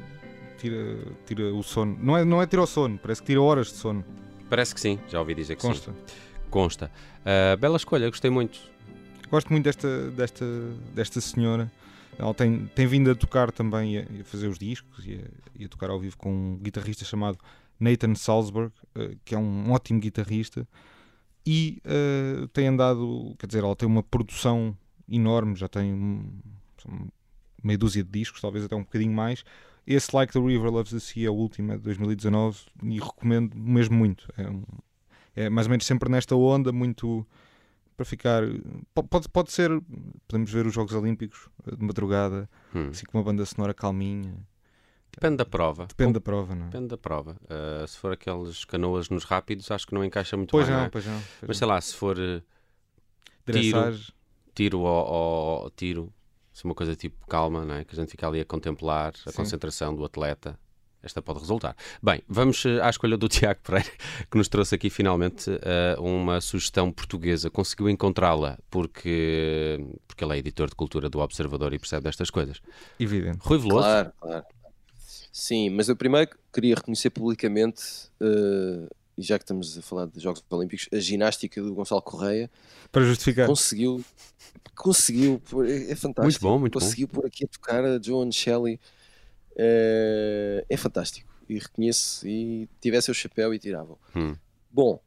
tira, 0.59 0.97
tira 1.25 1.53
o 1.55 1.63
sono. 1.63 1.97
Não 2.01 2.17
é, 2.17 2.25
não 2.25 2.41
é 2.41 2.45
tira 2.45 2.61
o 2.61 2.67
sono, 2.67 2.97
parece 2.97 3.21
que 3.21 3.27
tira 3.27 3.41
horas 3.41 3.67
de 3.67 3.77
sono. 3.77 4.03
Parece 4.49 4.75
que 4.75 4.81
sim, 4.81 4.99
já 5.07 5.17
ouvi 5.17 5.33
dizer 5.33 5.55
que 5.55 5.61
Consta. 5.61 5.91
sim. 5.93 5.97
Consta. 6.49 6.91
Uh, 7.21 7.55
bela 7.55 7.77
escolha, 7.77 8.09
gostei 8.09 8.29
muito. 8.29 8.59
Gosto 9.31 9.49
muito 9.51 9.63
desta, 9.63 10.11
desta, 10.11 10.45
desta 10.93 11.21
senhora. 11.21 11.71
Ela 12.19 12.33
tem, 12.33 12.69
tem 12.75 12.85
vindo 12.85 13.09
a 13.09 13.15
tocar 13.15 13.49
também 13.49 13.97
a, 13.99 14.01
a 14.01 14.23
fazer 14.25 14.49
os 14.49 14.59
discos 14.59 15.05
e 15.07 15.13
a, 15.13 15.61
e 15.61 15.63
a 15.63 15.69
tocar 15.69 15.89
ao 15.89 16.01
vivo 16.01 16.17
com 16.17 16.29
um 16.29 16.59
guitarrista 16.61 17.05
chamado 17.05 17.37
Nathan 17.79 18.15
Salzberg, 18.15 18.71
eh, 18.95 19.15
que 19.25 19.35
é 19.35 19.37
um 19.37 19.71
ótimo 19.71 19.99
guitarrista. 19.99 20.67
E 21.45 21.79
eh, 21.85 22.47
tem 22.53 22.67
andado, 22.67 23.35
quer 23.37 23.47
dizer, 23.47 23.63
ela 23.63 23.75
tem 23.75 23.87
uma 23.87 24.01
produção 24.03 24.75
enorme, 25.07 25.55
já 25.55 25.67
tem 25.67 25.93
um- 25.93 26.39
meia 27.63 27.77
dúzia 27.77 28.03
de 28.03 28.09
discos, 28.09 28.41
talvez 28.41 28.63
até 28.65 28.75
um 28.75 28.81
bocadinho 28.83 29.13
mais. 29.13 29.43
Esse 29.87 30.15
Like 30.15 30.33
the 30.33 30.39
River 30.39 30.71
Loves 30.71 30.91
the 30.91 30.99
Sea 30.99 31.27
é 31.27 31.29
o 31.29 31.33
último, 31.33 31.71
é 31.71 31.77
de 31.77 31.83
2019, 31.83 32.59
e 32.83 32.99
recomendo 32.99 33.55
mesmo 33.55 33.95
muito. 33.95 34.27
É, 34.37 34.49
um- 34.49 34.63
é 35.35 35.49
mais 35.49 35.67
ou 35.67 35.71
menos 35.71 35.85
sempre 35.85 36.09
nesta 36.09 36.35
onda, 36.35 36.71
muito 36.71 37.25
para 37.95 38.05
ficar. 38.05 38.41
po- 38.93 39.03
Pode, 39.03 39.29
pode 39.29 39.51
ser, 39.51 39.69
podemos 40.27 40.51
ver 40.51 40.65
os 40.65 40.73
Jogos 40.73 40.93
Olímpicos 40.93 41.47
eh, 41.67 41.75
de 41.75 41.83
madrugada, 41.83 42.49
Hum. 42.73 42.89
assim 42.89 43.05
com 43.05 43.17
uma 43.17 43.23
banda 43.23 43.45
sonora 43.45 43.73
calminha. 43.73 44.33
Depende 45.15 45.37
da 45.37 45.45
prova. 45.45 45.85
Depende 45.87 46.13
da 46.13 46.21
prova, 46.21 46.53
não 46.55 46.63
é? 46.63 46.69
Depende 46.69 46.87
da 46.89 46.97
prova. 46.97 47.37
Uh, 47.43 47.87
se 47.87 47.97
for 47.97 48.11
aqueles 48.13 48.63
canoas 48.65 49.09
nos 49.09 49.23
rápidos, 49.23 49.71
acho 49.71 49.87
que 49.87 49.93
não 49.93 50.03
encaixa 50.03 50.35
muito 50.37 50.51
Pois 50.51 50.65
bem. 50.67 50.73
não, 50.73 50.81
não 50.81 50.87
é? 50.87 50.89
pois 50.89 51.05
não. 51.05 51.13
pois 51.13 51.41
Mas 51.41 51.49
não. 51.49 51.53
sei 51.55 51.67
lá, 51.67 51.81
se 51.81 51.93
for 51.95 52.17
uh, 52.19 52.41
Dressage, 53.45 54.11
tiro 54.53 54.79
ou, 54.79 55.05
ou 55.63 55.69
tiro, 55.71 56.13
se 56.51 56.65
é 56.65 56.69
uma 56.69 56.75
coisa 56.75 56.95
tipo 56.95 57.25
calma, 57.27 57.63
não 57.65 57.75
é? 57.75 57.83
que 57.85 57.93
a 57.93 57.99
gente 57.99 58.09
fica 58.11 58.27
ali 58.27 58.39
a 58.39 58.45
contemplar 58.45 59.13
a 59.25 59.29
Sim. 59.31 59.35
concentração 59.37 59.95
do 59.95 60.03
atleta, 60.03 60.57
esta 61.03 61.21
pode 61.21 61.39
resultar. 61.39 61.75
Bem, 62.01 62.23
vamos 62.27 62.65
uh, 62.65 62.81
à 62.81 62.89
escolha 62.89 63.15
do 63.15 63.27
Tiago 63.29 63.59
Pereira, 63.61 63.91
que 64.31 64.37
nos 64.37 64.47
trouxe 64.47 64.73
aqui 64.73 64.89
finalmente 64.89 65.51
uh, 65.51 66.01
uma 66.01 66.41
sugestão 66.41 66.91
portuguesa. 66.91 67.49
Conseguiu 67.51 67.87
encontrá-la 67.89 68.57
porque, 68.71 69.79
porque 70.07 70.23
ele 70.23 70.33
é 70.33 70.37
editor 70.39 70.67
de 70.67 70.75
cultura 70.75 71.07
do 71.07 71.19
Observador 71.19 71.73
e 71.73 71.79
percebe 71.79 72.03
destas 72.05 72.31
coisas. 72.31 72.59
evidente. 72.99 73.37
Rui 73.41 73.59
Veloso, 73.59 73.83
Claro, 73.83 74.11
claro. 74.19 74.45
Sim, 75.37 75.69
mas 75.69 75.89
eu 75.89 75.97
primeiro 75.97 76.31
queria 76.53 76.75
reconhecer 76.75 77.09
publicamente, 77.09 78.09
eh, 78.21 78.87
e 79.17 79.21
já 79.21 79.37
que 79.37 79.43
estamos 79.43 79.77
a 79.77 79.81
falar 79.81 80.05
de 80.05 80.17
Jogos 80.17 80.41
Olímpicos, 80.49 80.87
a 80.93 80.97
ginástica 80.97 81.61
do 81.61 81.75
Gonçalo 81.75 82.01
Correia 82.01 82.49
Para 82.89 83.03
justificar. 83.03 83.45
conseguiu, 83.45 84.01
conseguiu, 84.73 85.41
é, 85.67 85.91
é 85.91 85.95
fantástico. 85.97 86.21
Muito 86.21 86.39
bom, 86.39 86.57
muito 86.57 86.79
bom. 86.79 86.79
conseguiu 86.79 87.09
pôr 87.09 87.25
aqui 87.25 87.43
a 87.43 87.47
tocar 87.49 87.83
a 87.83 88.01
Joan 88.01 88.31
Shelley, 88.31 88.79
eh, 89.57 90.65
é 90.69 90.77
fantástico. 90.77 91.29
E 91.49 91.59
reconheço, 91.59 92.25
e 92.25 92.69
tivesse 92.79 93.11
o 93.11 93.13
chapéu 93.13 93.53
e 93.53 93.59
tiravam. 93.59 93.97
Hum. 94.15 94.37
Bom, 94.71 95.01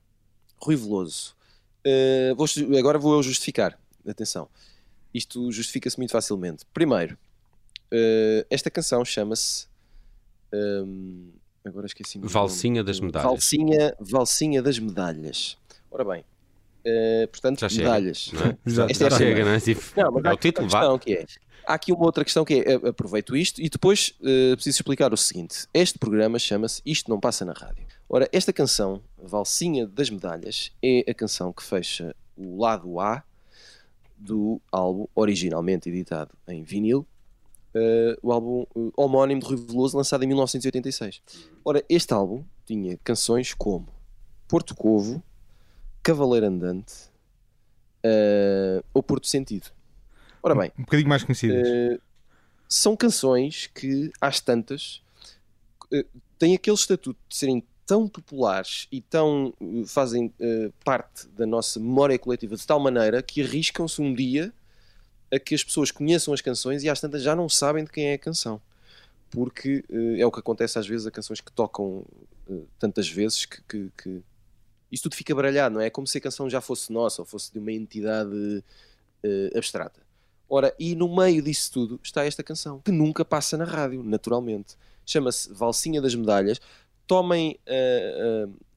Rui 0.61 0.77
Veloso, 0.77 1.35
eh, 1.83 2.35
vou 2.37 2.47
agora 2.79 2.99
vou 2.99 3.15
eu 3.15 3.23
justificar. 3.23 3.81
Atenção, 4.07 4.47
isto 5.15 5.51
justifica-se 5.51 5.97
muito 5.97 6.11
facilmente. 6.11 6.67
Primeiro, 6.75 7.17
eh, 7.91 8.47
esta 8.51 8.71
canção 8.71 9.03
chama-se. 9.07 9.68
Ehm, 10.53 11.29
agora 11.65 11.87
esqueci 11.87 12.19
Valsinha 12.19 12.83
das 12.85 13.01
Medalhas. 13.01 13.31
Valsinha, 13.31 13.95
Valsinha 14.01 14.63
das 14.63 14.79
Medalhas. 14.79 15.57
Ora 15.91 16.05
bem, 16.05 16.25
eh, 16.85 17.27
portanto, 17.31 17.61
Já 17.61 17.69
chega, 17.69 17.83
medalhas. 17.85 18.31
não 18.33 18.43
é? 18.47 18.59
Esta 18.91 19.05
é 19.05 19.07
a 19.07 19.11
Já 19.11 19.19
chega, 19.19 19.45
não 19.45 19.51
é? 19.53 19.61
Tipo, 19.61 19.83
Não, 19.97 20.13
mas 20.13 20.25
é 20.25 20.33
o 20.33 20.37
título, 20.37 20.67
questão 20.69 20.99
que 20.99 21.13
é. 21.15 21.27
Há 21.67 21.75
aqui 21.75 21.93
uma 21.93 22.05
outra 22.07 22.25
questão 22.25 22.47
que 22.47 22.55
é, 22.55 22.75
a- 22.77 22.89
aproveito 22.89 23.37
isto 23.37 23.61
e 23.61 23.69
depois 23.69 24.15
eh, 24.25 24.55
preciso 24.55 24.77
explicar 24.79 25.13
o 25.13 25.17
seguinte. 25.19 25.67
Este 25.75 25.99
programa 25.99 26.39
chama-se 26.39 26.81
Isto 26.87 27.11
Não 27.11 27.21
Passa 27.21 27.45
na 27.45 27.53
Rádio. 27.53 27.85
Ora, 28.09 28.27
esta 28.33 28.55
canção, 28.55 29.03
Valsinha 29.23 29.87
das 29.87 30.09
Medalhas, 30.09 30.73
é 30.83 31.05
a 31.11 31.13
canção 31.13 31.53
que 31.53 31.63
fecha 31.63 32.15
o 32.35 32.59
lado 32.63 32.99
A 33.01 33.23
do 34.17 34.61
álbum 34.73 35.07
originalmente 35.15 35.89
editado 35.91 36.31
em 36.49 36.63
vinil, 36.63 37.07
eh, 37.75 38.17
o 38.23 38.33
álbum 38.33 38.63
eh, 38.77 38.91
homónimo 38.97 39.41
de 39.41 39.47
Rui 39.47 39.57
Veloso, 39.57 39.97
lançado 39.97 40.25
em 40.25 40.27
1986. 40.27 41.21
Ora, 41.65 41.85
este 41.89 42.13
álbum 42.13 42.45
tinha 42.65 42.97
canções 43.05 43.55
como 43.55 43.89
Porto 44.47 44.75
Covo, 44.75 45.23
Cavaleiro 46.03 46.47
Andante 46.47 46.95
eh, 48.03 48.83
ou 48.93 49.03
Porto 49.03 49.27
Sentido. 49.27 49.71
Ora 50.43 50.55
bem, 50.55 50.71
Um 50.79 50.83
bocadinho 50.83 51.09
mais 51.09 51.23
conhecidas. 51.25 51.67
são 52.69 52.97
canções 52.97 53.67
que, 53.67 54.11
às 54.21 54.41
tantas, 54.41 55.03
têm 56.39 56.55
aquele 56.55 56.77
estatuto 56.77 57.19
de 57.29 57.37
serem 57.37 57.63
tão 57.89 58.07
populares 58.07 58.87
e 58.93 59.01
tão 59.01 59.55
fazem 59.87 60.31
eh, 60.39 60.71
parte 60.85 61.27
da 61.29 61.47
nossa 61.47 61.81
memória 61.81 62.19
coletiva 62.19 62.55
de 62.55 62.67
tal 62.67 62.79
maneira 62.79 63.23
que 63.23 63.43
arriscam-se 63.43 64.03
um 64.03 64.13
dia 64.13 64.53
a 65.31 65.39
que 65.39 65.55
as 65.55 65.63
pessoas 65.63 65.91
conheçam 65.91 66.33
as 66.33 66.41
canções 66.41 66.83
e 66.83 66.89
às 66.89 67.01
tantas 67.01 67.23
já 67.23 67.37
não 67.37 67.49
sabem 67.49 67.85
de 67.85 67.91
quem 67.91 68.07
é 68.07 68.15
a 68.15 68.19
canção. 68.19 68.61
Porque 69.31 69.85
eh, 69.91 70.21
é 70.21 70.27
o 70.27 70.33
que 70.33 70.41
acontece 70.41 70.79
às 70.79 70.87
vezes 70.87 71.07
a 71.07 71.11
canções 71.11 71.41
que 71.41 71.53
tocam 71.53 72.05
eh, 72.51 72.63
tantas 72.79 73.09
vezes 73.09 73.45
que, 73.45 73.63
que, 73.63 73.93
que 73.97 74.23
isso 74.91 75.03
tudo 75.03 75.17
fica 75.17 75.35
baralhado, 75.35 75.75
não 75.75 75.81
é? 75.83 75.87
É 75.87 75.91
como 75.91 76.07
se 76.07 76.17
a 76.17 76.21
canção 76.21 76.49
já 76.49 76.61
fosse 76.61 76.93
nossa 76.93 77.21
ou 77.23 77.27
fosse 77.27 77.53
de 77.53 77.59
uma 77.59 77.73
entidade 77.73 78.65
eh, 79.23 79.51
abstrata. 79.55 80.01
Ora, 80.49 80.75
e 80.79 80.95
no 80.97 81.15
meio 81.15 81.43
disso 81.43 81.71
tudo 81.73 82.01
está 82.03 82.25
esta 82.25 82.43
canção, 82.43 82.81
que 82.81 82.91
nunca 82.91 83.23
passa 83.23 83.57
na 83.59 83.65
rádio, 83.65 84.03
naturalmente. 84.03 84.77
Chama-se 85.05 85.53
Valsinha 85.53 86.01
das 86.01 86.15
Medalhas. 86.15 86.59
Tomem 87.07 87.59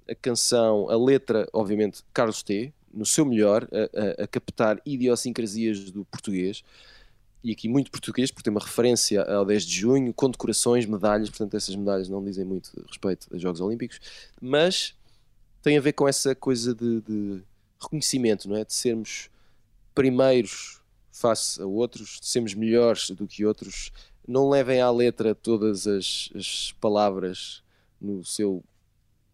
a 0.10 0.16
canção, 0.16 0.90
a 0.90 0.98
letra, 0.98 1.48
obviamente, 1.52 2.02
Carlos 2.14 2.44
T, 2.44 2.74
no 2.94 3.06
seu 3.06 3.26
melhor, 3.26 3.68
a, 3.72 4.22
a- 4.22 4.24
a 4.24 4.28
captar 4.28 4.82
idiosincrasias 4.86 5.92
do 5.92 6.04
português. 6.06 6.64
E 7.44 7.52
aqui 7.52 7.68
muito 7.68 7.90
português, 7.90 8.30
porque 8.30 8.44
tem 8.44 8.52
uma 8.52 8.60
referência 8.64 9.24
ao 9.24 9.44
10 9.44 9.66
de 9.66 9.76
junho, 9.80 10.14
condecorações, 10.14 10.86
medalhas, 10.86 11.30
portanto 11.30 11.56
essas 11.56 11.76
medalhas 11.76 12.08
não 12.08 12.24
dizem 12.24 12.46
muito 12.46 12.72
respeito 12.88 13.28
aos 13.32 13.42
Jogos 13.42 13.60
Olímpicos, 13.62 14.00
mas 14.40 14.94
tem 15.64 15.76
a 15.78 15.82
ver 15.82 15.94
com 15.94 16.08
essa 16.08 16.36
coisa 16.36 16.76
de, 16.76 17.02
de 17.02 17.42
reconhecimento, 17.82 18.48
não 18.48 18.56
é? 18.58 18.64
De 18.64 18.74
sermos 18.74 19.30
primeiros 19.96 20.80
face 21.12 21.62
a 21.62 21.66
outros, 21.66 22.20
de 22.20 22.28
sermos 22.28 22.54
melhores 22.54 23.10
do 23.12 23.28
que 23.28 23.46
outros. 23.46 23.92
Não 24.28 24.50
levem 24.50 24.80
à 24.82 24.90
letra 24.92 25.34
todas 25.36 25.88
as, 25.88 26.30
as 26.36 26.72
palavras 26.80 27.64
no 28.00 28.24
seu 28.24 28.64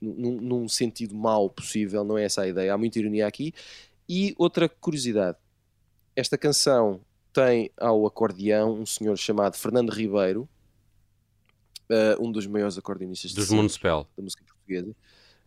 num, 0.01 0.39
num 0.41 0.67
sentido 0.69 1.15
mau 1.15 1.49
possível, 1.49 2.03
não 2.03 2.17
é 2.17 2.23
essa 2.25 2.41
a 2.43 2.47
ideia. 2.47 2.73
Há 2.73 2.77
muita 2.77 2.99
ironia 2.99 3.25
aqui. 3.27 3.53
E 4.07 4.33
outra 4.37 4.67
curiosidade: 4.69 5.37
esta 6.15 6.37
canção 6.37 7.01
tem 7.33 7.69
ao 7.77 8.05
acordeão 8.05 8.73
um 8.81 8.85
senhor 8.85 9.17
chamado 9.17 9.55
Fernando 9.57 9.89
Ribeiro, 9.91 10.47
eh, 11.89 12.15
um 12.19 12.31
dos 12.31 12.47
maiores 12.47 12.77
acordeonistas 12.77 13.31
de 13.31 13.37
Dos 13.37 13.49
Municipal. 13.51 14.07
da 14.17 14.23
música 14.23 14.43
portuguesa. 14.45 14.95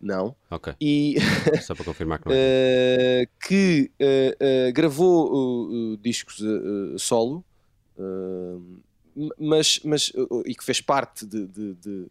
Não. 0.01 0.35
Ok, 0.51 0.73
E 0.81 1.17
só 1.63 1.75
para 1.75 1.85
confirmar 1.85 2.19
que 2.21 2.27
não 2.29 2.35
é. 2.35 2.39
eh, 2.39 3.29
que 3.47 3.91
gravou 4.73 5.31
uh, 5.31 5.93
uh, 5.93 5.97
discos 5.99 6.39
uh, 6.41 6.95
uh, 6.95 6.99
solo, 6.99 7.45
uh, 7.99 8.81
mas, 9.39 9.81
mas 9.85 10.09
uh, 10.15 10.43
e 10.47 10.55
que 10.55 10.65
fez 10.65 10.81
parte 10.81 11.27
de, 11.27 11.47
de- 11.47 11.75
de 11.75 12.07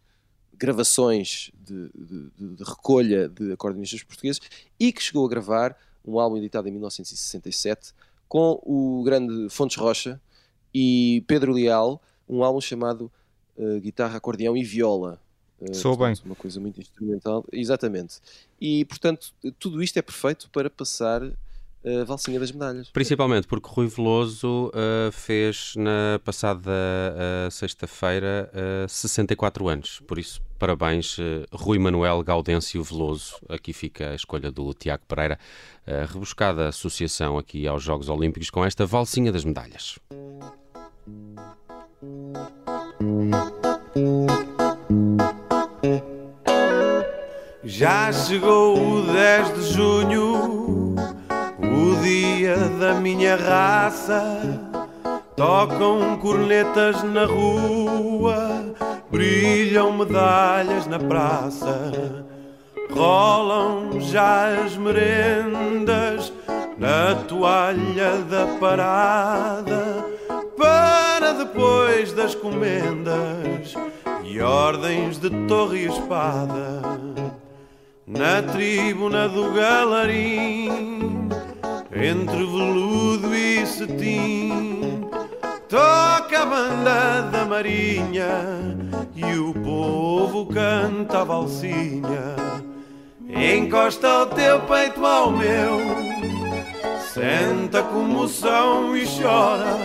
gravações 0.60 1.50
de, 1.64 1.88
de- 1.94 2.54
de- 2.56 2.62
recolha 2.64 3.28
de 3.28 3.52
acordeonistas 3.52 4.02
portugueses 4.02 4.40
e 4.78 4.92
que 4.92 5.02
chegou 5.02 5.24
a 5.24 5.28
gravar 5.28 5.74
um 6.04 6.20
álbum 6.20 6.36
editado 6.36 6.68
em 6.68 6.70
1967 6.72 7.92
com 8.28 8.60
o 8.62 9.02
grande 9.02 9.48
Fontes 9.48 9.76
Rocha 9.76 10.20
e 10.72 11.24
Pedro 11.26 11.52
Leal, 11.52 12.00
um 12.28 12.44
álbum 12.44 12.60
chamado 12.60 13.10
uh, 13.56 13.80
Guitarra, 13.80 14.18
Acordeão 14.18 14.56
e 14.56 14.62
Viola. 14.62 15.18
Uh, 15.60 15.74
Soa 15.74 15.96
portanto, 15.96 16.24
Uma 16.26 16.36
coisa 16.36 16.60
muito 16.60 16.80
instrumental, 16.80 17.44
exatamente. 17.52 18.20
E 18.60 18.84
portanto, 18.84 19.32
tudo 19.58 19.82
isto 19.82 19.96
é 19.98 20.02
perfeito 20.02 20.48
para 20.50 20.70
passar 20.70 21.22
a 21.84 22.04
Valsinha 22.04 22.38
das 22.38 22.52
Medalhas. 22.52 22.90
Principalmente 22.90 23.46
porque 23.46 23.68
Rui 23.70 23.86
Veloso 23.86 24.68
uh, 24.68 25.12
fez 25.12 25.74
na 25.76 26.20
passada 26.24 26.70
uh, 26.70 27.50
sexta-feira 27.50 28.50
uh, 28.84 28.88
64 28.88 29.68
anos. 29.68 30.00
Por 30.06 30.18
isso, 30.18 30.40
parabéns, 30.58 31.18
uh, 31.18 31.46
Rui 31.52 31.78
Manuel 31.78 32.22
Gaudêncio 32.22 32.82
Veloso. 32.82 33.36
Aqui 33.48 33.72
fica 33.72 34.10
a 34.10 34.14
escolha 34.14 34.50
do 34.50 34.72
Tiago 34.74 35.04
Pereira. 35.06 35.38
Uh, 35.86 36.12
rebuscada 36.12 36.68
associação 36.68 37.38
aqui 37.38 37.66
aos 37.66 37.82
Jogos 37.82 38.08
Olímpicos 38.08 38.50
com 38.50 38.64
esta 38.64 38.84
valsinha 38.84 39.32
das 39.32 39.44
medalhas. 39.44 39.98
Já 47.62 48.12
chegou 48.12 48.98
o 48.98 49.12
10 49.12 49.54
de 49.54 49.72
junho, 49.72 50.79
o 51.80 51.96
dia 52.02 52.56
da 52.78 52.94
minha 52.94 53.36
raça. 53.36 54.22
Tocam 55.36 56.18
cornetas 56.18 57.02
na 57.02 57.24
rua 57.24 58.60
brilham 59.10 59.92
medalhas 59.92 60.86
na 60.86 60.98
praça, 60.98 62.24
rolam 62.94 64.00
já 64.00 64.64
as 64.64 64.76
merendas 64.76 66.32
na 66.78 67.14
toalha 67.26 68.18
da 68.30 68.46
parada 68.58 70.06
para 70.56 71.32
depois 71.32 72.12
das 72.12 72.34
comendas 72.34 73.74
e 74.24 74.40
ordens 74.40 75.18
de 75.18 75.30
torre 75.46 75.80
e 75.80 75.88
espada 75.88 76.82
na 78.06 78.42
tribuna 78.42 79.28
do 79.28 79.52
galarim 79.52 81.19
entre 81.92 82.36
veludo 82.36 83.34
e 83.34 83.66
cetim 83.66 85.08
toca 85.68 86.42
a 86.42 86.46
banda 86.46 87.20
da 87.30 87.44
marinha 87.44 88.76
e 89.14 89.38
o 89.38 89.54
povo 89.54 90.46
canta 90.46 91.20
a 91.20 91.24
valsinha. 91.24 92.36
Encosta 93.28 94.22
o 94.22 94.26
teu 94.26 94.60
peito 94.62 95.04
ao 95.06 95.30
meu 95.30 96.10
senta 97.12 97.82
comoção 97.82 98.96
e 98.96 99.04
chora. 99.04 99.76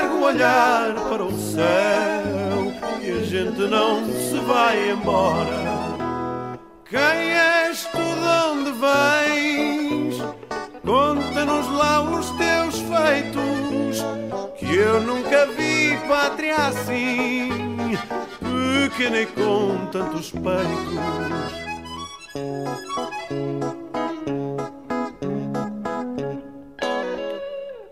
Ergue 0.00 0.14
o 0.14 0.22
olhar 0.22 0.94
para 1.08 1.24
o 1.24 1.32
céu 1.36 2.72
e 3.02 3.10
a 3.10 3.24
gente 3.24 3.60
não 3.62 4.04
se 4.06 4.38
vai 4.46 4.90
embora. 4.90 5.88
Quem 6.88 6.98
és 6.98 7.84
tu, 7.86 7.98
de 7.98 8.50
onde 8.50 8.70
vens? 8.72 9.87
Lá 11.78 12.00
os 12.00 12.28
teus 12.32 12.74
feitos, 12.80 14.04
que 14.58 14.74
eu 14.74 15.00
nunca 15.00 15.46
vi 15.46 15.96
pátria 16.08 16.56
assim, 16.56 17.48
pequena 18.40 19.20
e 19.20 19.26
com 19.26 19.86
tantos 19.92 20.32
peitos. 20.32 21.58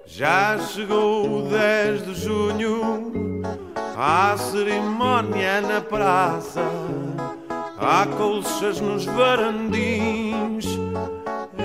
Já 0.05 0.59
chegou 0.59 1.45
o 1.45 1.49
10 1.49 2.07
de 2.07 2.15
junho, 2.15 3.43
a 3.97 4.37
cerimónia 4.37 5.61
na 5.61 5.81
praça 5.81 6.63
Há 7.79 8.07
colchas 8.17 8.81
nos 8.81 9.05
varandins, 9.05 10.26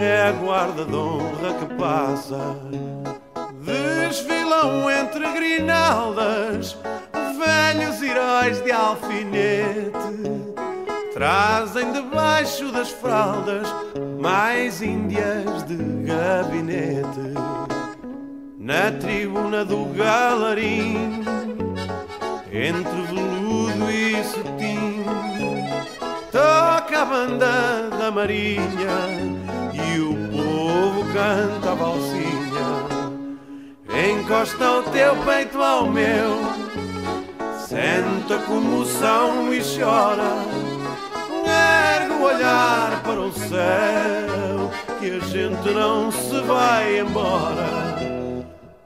é 0.04 0.24
a 0.24 0.32
guarda 0.32 0.84
de 0.84 0.96
honra 0.96 1.54
que 1.60 1.76
passa. 1.76 2.58
Desfilam 3.64 4.90
entre 4.90 5.32
grinaldas, 5.34 6.76
velhos 7.38 8.02
heróis 8.02 8.62
de 8.62 8.72
alfinete. 8.72 9.92
Trazem 11.14 11.92
debaixo 11.92 12.72
das 12.72 12.90
fraldas 12.90 13.68
mais 14.20 14.82
índias 14.82 15.64
de 15.64 15.76
gabinete. 16.06 17.34
Na 18.58 18.92
tribuna 18.92 19.64
do 19.66 19.86
galarim, 19.94 21.24
entre 22.52 23.02
veludo 23.02 23.92
e 23.92 24.24
cetim 24.24 25.04
toca 26.32 27.02
a 27.02 27.06
banda 27.06 27.90
da 27.98 28.10
marinha 28.12 29.41
e 29.94 30.00
o 30.00 30.16
povo 30.32 31.06
canta 31.14 31.76
valsinha. 31.76 32.72
Encosta 34.10 34.72
o 34.72 34.84
teu 34.84 35.16
peito 35.18 35.62
ao 35.62 35.88
meu, 35.88 36.40
senta 37.68 38.38
comoção 38.46 39.54
e 39.54 39.62
chora. 39.62 40.36
Ergue 41.94 42.14
o 42.14 42.24
olhar 42.24 43.04
para 43.04 43.20
o 43.20 43.32
céu, 43.32 44.72
que 45.00 45.12
a 45.12 45.20
gente 45.20 45.70
não 45.72 46.12
se 46.12 46.40
vai 46.42 47.00
embora. 47.00 47.92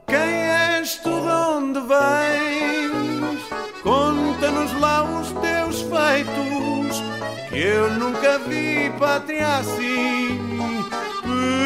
Quem 0.06 0.18
és 0.18 0.96
tu, 0.96 1.10
de 1.10 1.28
onde 1.28 1.80
vens? 1.80 3.40
Conta-nos 3.82 4.80
lá 4.80 5.04
os 5.04 5.30
teus 5.32 5.82
feitos 5.82 7.02
que 7.48 7.62
eu 7.62 7.90
nunca 7.94 8.38
vi 8.40 8.90
pátria 8.98 9.58
assim, 9.58 10.55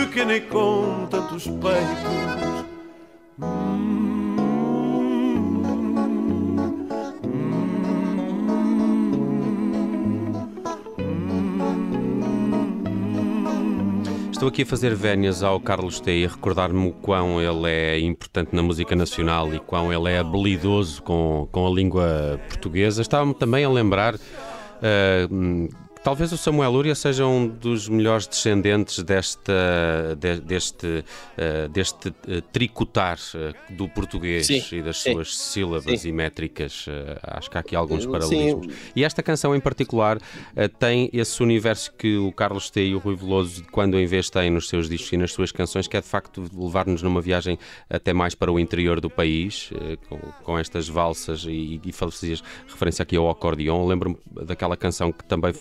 pequena 0.05 0.37
e 0.37 0.41
com 0.41 1.07
tantos 1.11 1.45
peitos. 1.45 2.31
Estou 14.31 14.49
aqui 14.49 14.63
a 14.63 14.67
fazer 14.67 14.95
vénias 14.95 15.43
ao 15.43 15.61
Carlos 15.61 16.01
T 16.01 16.11
e 16.11 16.27
recordar-me 16.27 16.89
o 16.89 16.93
quão 16.93 17.43
ele 17.43 17.71
é 17.71 18.01
importante 18.01 18.57
na 18.57 18.63
música 18.63 18.97
nacional 18.97 19.53
e 19.55 19.59
quão 19.59 19.93
ele 19.93 20.11
é 20.11 20.19
habilidoso 20.19 21.03
com, 21.03 21.47
com 21.53 21.67
a 21.67 21.71
língua 21.71 22.41
portuguesa. 22.49 23.03
Estava-me 23.03 23.35
também 23.35 23.65
a 23.65 23.69
lembrar 23.69 24.17
Uh, 24.81 25.69
Talvez 26.03 26.33
o 26.33 26.39
Samuel 26.39 26.71
Lúria 26.71 26.95
seja 26.95 27.27
um 27.27 27.47
dos 27.47 27.87
melhores 27.87 28.27
descendentes 28.27 29.03
desta, 29.03 30.17
de, 30.19 30.41
deste, 30.41 30.87
uh, 30.87 31.69
deste 31.69 32.09
uh, 32.09 32.41
tricotar 32.51 33.19
uh, 33.35 33.75
do 33.75 33.87
português 33.87 34.47
sim, 34.47 34.63
e 34.73 34.83
das 34.83 34.97
sim, 34.97 35.13
suas 35.13 35.37
sílabas 35.37 36.01
sim. 36.01 36.09
e 36.09 36.13
métricas. 36.13 36.87
acho 37.23 37.51
que 37.51 37.57
há 37.59 37.61
aqui 37.61 37.77
alguns 37.77 38.07
paralelismos. 38.07 38.75
E 38.97 39.05
esta 39.05 39.23
canção 39.23 39.55
em 39.55 39.61
particular 39.61 40.19
tem 40.79 41.11
esse 41.13 41.43
universo 41.43 41.93
que 41.93 42.17
o 42.17 42.33
Carlos 42.33 42.71
T 42.71 42.87
e 42.87 42.95
o 42.95 42.99
Rui 42.99 43.15
Veloso, 43.15 43.63
quando 43.71 43.99
em 43.99 44.07
vez 44.07 44.31
têm 44.31 44.51
nos 44.51 44.69
seus 44.69 44.89
discos 44.89 45.13
e 45.13 45.17
nas 45.19 45.33
suas 45.33 45.53
canções, 45.53 45.87
que 45.87 45.97
é 45.97 46.01
de 46.01 46.07
facto 46.07 46.43
levar-nos 46.57 47.03
numa 47.03 47.21
viagem 47.21 47.59
até 47.91 48.15
mais 48.15 48.35
para 48.35 48.51
o 48.51 48.59
interior 48.59 49.01
do 49.01 49.11
país, 49.11 49.71
com, 50.09 50.19
com 50.43 50.59
estas 50.59 50.89
valsas 50.89 51.45
e, 51.45 51.81
e 51.85 51.93
fazias 51.93 52.43
referência 52.67 53.03
aqui 53.03 53.17
ao 53.17 53.29
acordeão. 53.29 53.87
Lembro-me 53.87 54.19
daquela 54.47 54.77
canção 54.77 55.13
que 55.13 55.25
também 55.25 55.53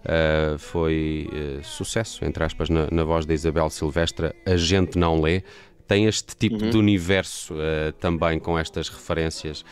Uh, 0.00 0.58
foi 0.58 1.28
uh, 1.30 1.62
sucesso, 1.62 2.24
entre 2.24 2.42
aspas, 2.42 2.70
na, 2.70 2.88
na, 2.90 3.04
voz 3.04 3.26
da 3.26 3.34
Isabel 3.34 3.68
Silvestre. 3.68 4.32
A 4.46 4.56
gente 4.56 4.98
não 4.98 5.20
lê. 5.20 5.42
Tem 5.86 6.06
este 6.06 6.34
tipo 6.36 6.62
uhum. 6.62 6.70
de 6.70 6.76
universo 6.78 7.54
uh, 7.54 7.92
também 7.98 8.38
com 8.38 8.58
estas 8.58 8.88
referências, 8.88 9.64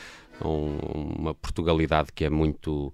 um, 0.45 0.79
uma 1.19 1.35
Portugalidade 1.35 2.13
que 2.13 2.25
é 2.25 2.31
muito 2.31 2.93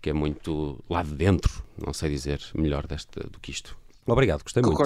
que 0.00 0.10
é 0.10 0.12
muito 0.12 0.82
lá 0.88 1.02
de 1.02 1.12
dentro, 1.12 1.62
não 1.84 1.92
sei 1.92 2.08
dizer 2.08 2.40
melhor 2.54 2.86
deste, 2.86 3.18
do 3.18 3.40
que 3.40 3.50
isto. 3.50 3.76
Obrigado, 4.06 4.42
gostei 4.44 4.62
muito. 4.62 4.76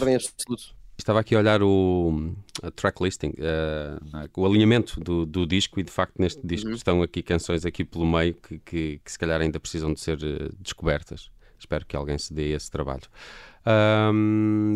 Estava 0.98 1.20
aqui 1.20 1.34
a 1.34 1.38
olhar 1.38 1.62
o 1.62 2.32
a 2.62 2.70
track 2.70 3.02
listing, 3.02 3.28
uh, 3.30 4.28
o 4.36 4.46
alinhamento 4.46 5.00
do, 5.00 5.26
do, 5.26 5.46
disco 5.46 5.80
e 5.80 5.82
de 5.82 5.90
facto 5.90 6.18
neste 6.18 6.44
disco 6.46 6.68
uhum. 6.68 6.74
estão 6.74 7.02
aqui 7.02 7.22
canções 7.22 7.64
aqui 7.66 7.84
pelo 7.84 8.06
meio 8.06 8.34
que, 8.34 8.58
que, 8.58 9.00
que, 9.04 9.12
se 9.12 9.18
calhar 9.18 9.40
ainda 9.40 9.60
precisam 9.60 9.92
de 9.92 10.00
ser 10.00 10.18
descobertas. 10.58 11.30
Espero 11.62 11.86
que 11.86 11.96
alguém 11.96 12.18
se 12.18 12.34
dê 12.34 12.52
esse 12.52 12.70
trabalho. 12.70 13.08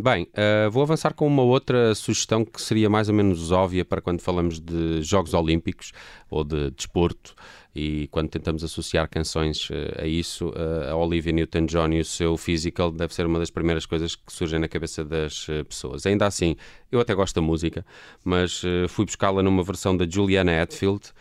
Bem, 0.03 0.29
uh, 0.33 0.71
vou 0.71 0.83
avançar 0.83 1.13
com 1.13 1.27
uma 1.27 1.43
outra 1.43 1.93
sugestão 1.95 2.45
que 2.45 2.63
seria 2.63 2.89
mais 2.89 3.09
ou 3.09 3.15
menos 3.15 3.51
óbvia 3.51 3.85
para 3.85 4.01
quando 4.01 4.21
falamos 4.21 4.61
de 4.61 5.03
Jogos 5.03 5.35
Olímpicos 5.35 5.91
ou 6.31 6.45
de 6.45 6.71
desporto 6.71 7.35
e 7.75 8.07
quando 8.13 8.29
tentamos 8.29 8.63
associar 8.63 9.09
canções 9.11 9.69
uh, 9.71 10.03
a 10.03 10.07
isso, 10.07 10.51
uh, 10.51 10.89
a 10.89 10.95
Olivia 10.97 11.33
Newton-John 11.33 11.95
e 11.95 12.01
o 12.01 12.05
seu 12.05 12.37
Physical 12.37 12.93
deve 12.93 13.13
ser 13.13 13.27
uma 13.27 13.41
das 13.41 13.51
primeiras 13.51 13.85
coisas 13.87 14.15
que 14.15 14.33
surgem 14.33 14.61
na 14.61 14.69
cabeça 14.69 15.05
das 15.05 15.49
pessoas. 15.69 16.07
Ainda 16.07 16.25
assim, 16.25 16.55
eu 16.91 17.01
até 17.01 17.13
gosto 17.13 17.35
da 17.35 17.43
música, 17.43 17.85
mas 18.25 18.63
fui 18.89 19.05
buscá-la 19.05 19.43
numa 19.43 19.65
versão 19.65 19.97
da 19.97 20.09
Juliana 20.09 20.63
Hatfield. 20.63 21.13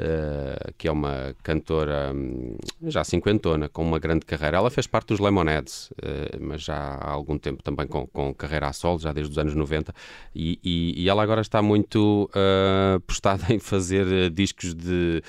Uh, 0.00 0.72
que 0.78 0.88
é 0.88 0.90
uma 0.92 1.36
cantora 1.42 2.10
um, 2.14 2.56
já 2.84 3.04
cinquentona, 3.04 3.68
com 3.68 3.82
uma 3.82 3.98
grande 3.98 4.24
carreira. 4.24 4.56
Ela 4.56 4.70
fez 4.70 4.86
parte 4.86 5.08
dos 5.08 5.20
Lemonheads, 5.20 5.90
uh, 5.90 6.38
mas 6.40 6.62
já 6.62 6.74
há 6.74 7.10
algum 7.10 7.36
tempo 7.36 7.62
também 7.62 7.86
com, 7.86 8.06
com, 8.06 8.32
carreira 8.32 8.68
a 8.68 8.72
solo, 8.72 8.98
já 8.98 9.12
desde 9.12 9.32
os 9.32 9.36
anos 9.36 9.54
90, 9.54 9.92
e, 10.34 10.58
e, 10.64 11.02
e 11.02 11.08
ela 11.08 11.22
agora 11.22 11.42
está 11.42 11.60
muito 11.60 12.30
uh, 12.30 12.98
postada 13.00 13.44
em 13.52 13.58
fazer 13.58 14.30
discos 14.30 14.74
de, 14.74 15.22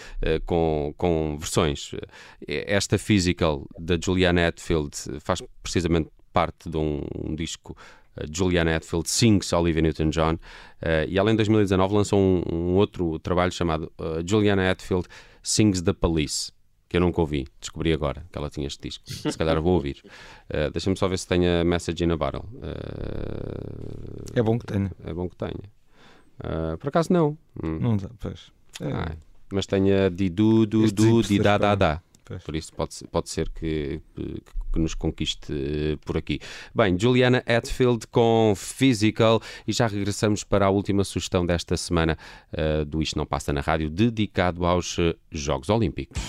com, 0.46 0.94
com 0.96 1.36
versões. 1.38 1.92
Esta 2.48 2.98
Physical 2.98 3.68
da 3.78 3.98
Juliana 4.02 4.48
Hatfield 4.48 4.96
faz 5.20 5.44
precisamente 5.62 6.10
parte 6.32 6.70
de 6.70 6.78
um, 6.78 7.04
um 7.14 7.36
disco 7.36 7.76
Juliana 8.30 8.76
Hatfield 8.76 9.10
sings 9.10 9.54
Olivia 9.54 9.82
Newton-John 9.82 10.34
uh, 10.34 11.08
e 11.08 11.18
ela 11.18 11.32
em 11.32 11.36
2019 11.36 11.94
lançou 11.94 12.20
um, 12.20 12.44
um 12.52 12.76
outro 12.76 13.20
trabalho 13.20 13.52
chamado 13.52 13.92
uh, 14.00 14.26
Juliana 14.26 14.70
Hatfield 14.70 15.08
Sings 15.42 15.82
the 15.82 15.94
Police 15.94 16.52
que 16.92 16.98
eu 16.98 17.02
nunca 17.02 17.22
ouvi, 17.22 17.48
descobri 17.58 17.94
agora 17.94 18.26
que 18.30 18.38
ela 18.38 18.50
tinha 18.50 18.68
este 18.68 18.90
disco. 18.90 19.06
Se 19.10 19.38
calhar 19.38 19.62
vou 19.62 19.76
ouvir. 19.76 20.04
Uh, 20.50 20.70
Deixa-me 20.74 20.98
só 20.98 21.08
ver 21.08 21.20
se 21.20 21.26
tem 21.26 21.48
a 21.48 21.64
Message 21.64 22.04
in 22.04 22.12
a 22.12 22.18
Bottle. 22.18 22.44
Uh, 22.56 24.38
é 24.38 24.44
bom 24.44 24.60
que 24.60 24.66
tenha. 24.66 24.92
É 25.06 25.14
bom 25.14 25.30
que 25.30 25.38
tenha. 25.38 25.72
Uh, 26.44 26.78
por 26.78 26.90
acaso 26.90 27.14
não. 27.14 27.38
Hum. 27.64 27.80
Não 27.80 27.96
dá, 27.96 28.10
pois. 28.20 28.52
É. 28.82 29.16
mas 29.54 29.66
tem 29.66 29.90
a 29.94 30.10
di 30.10 30.30
du, 30.30 30.66
du, 30.66 30.86
da, 31.42 31.58
da, 31.58 31.76
da. 31.76 32.02
Pois. 32.24 32.44
Por 32.44 32.56
isso 32.56 32.74
pode, 32.74 32.96
pode 33.12 33.30
ser 33.30 33.50
que, 33.50 34.02
que- 34.16 34.42
nos 34.80 34.94
conquiste 34.94 35.52
eh, 35.52 35.98
por 36.06 36.16
aqui. 36.18 36.40
Bem, 36.74 36.98
Juliana 36.98 37.44
Hatfield 37.46 38.08
com 38.08 38.54
Physical 38.56 39.42
e 39.68 39.74
já 39.74 39.86
regressamos 39.88 40.44
para 40.46 40.66
a 40.66 40.70
última 40.70 41.04
sugestão 41.04 41.46
desta 41.46 41.76
semana 41.76 42.18
eh, 42.54 42.86
do 42.86 43.02
Isto 43.02 43.18
Não 43.18 43.26
Passa 43.26 43.52
na 43.52 43.60
Rádio, 43.60 43.90
dedicado 43.90 44.66
aos 44.66 44.98
eh, 44.98 45.14
Jogos 45.30 45.68
Olímpicos. 45.70 46.22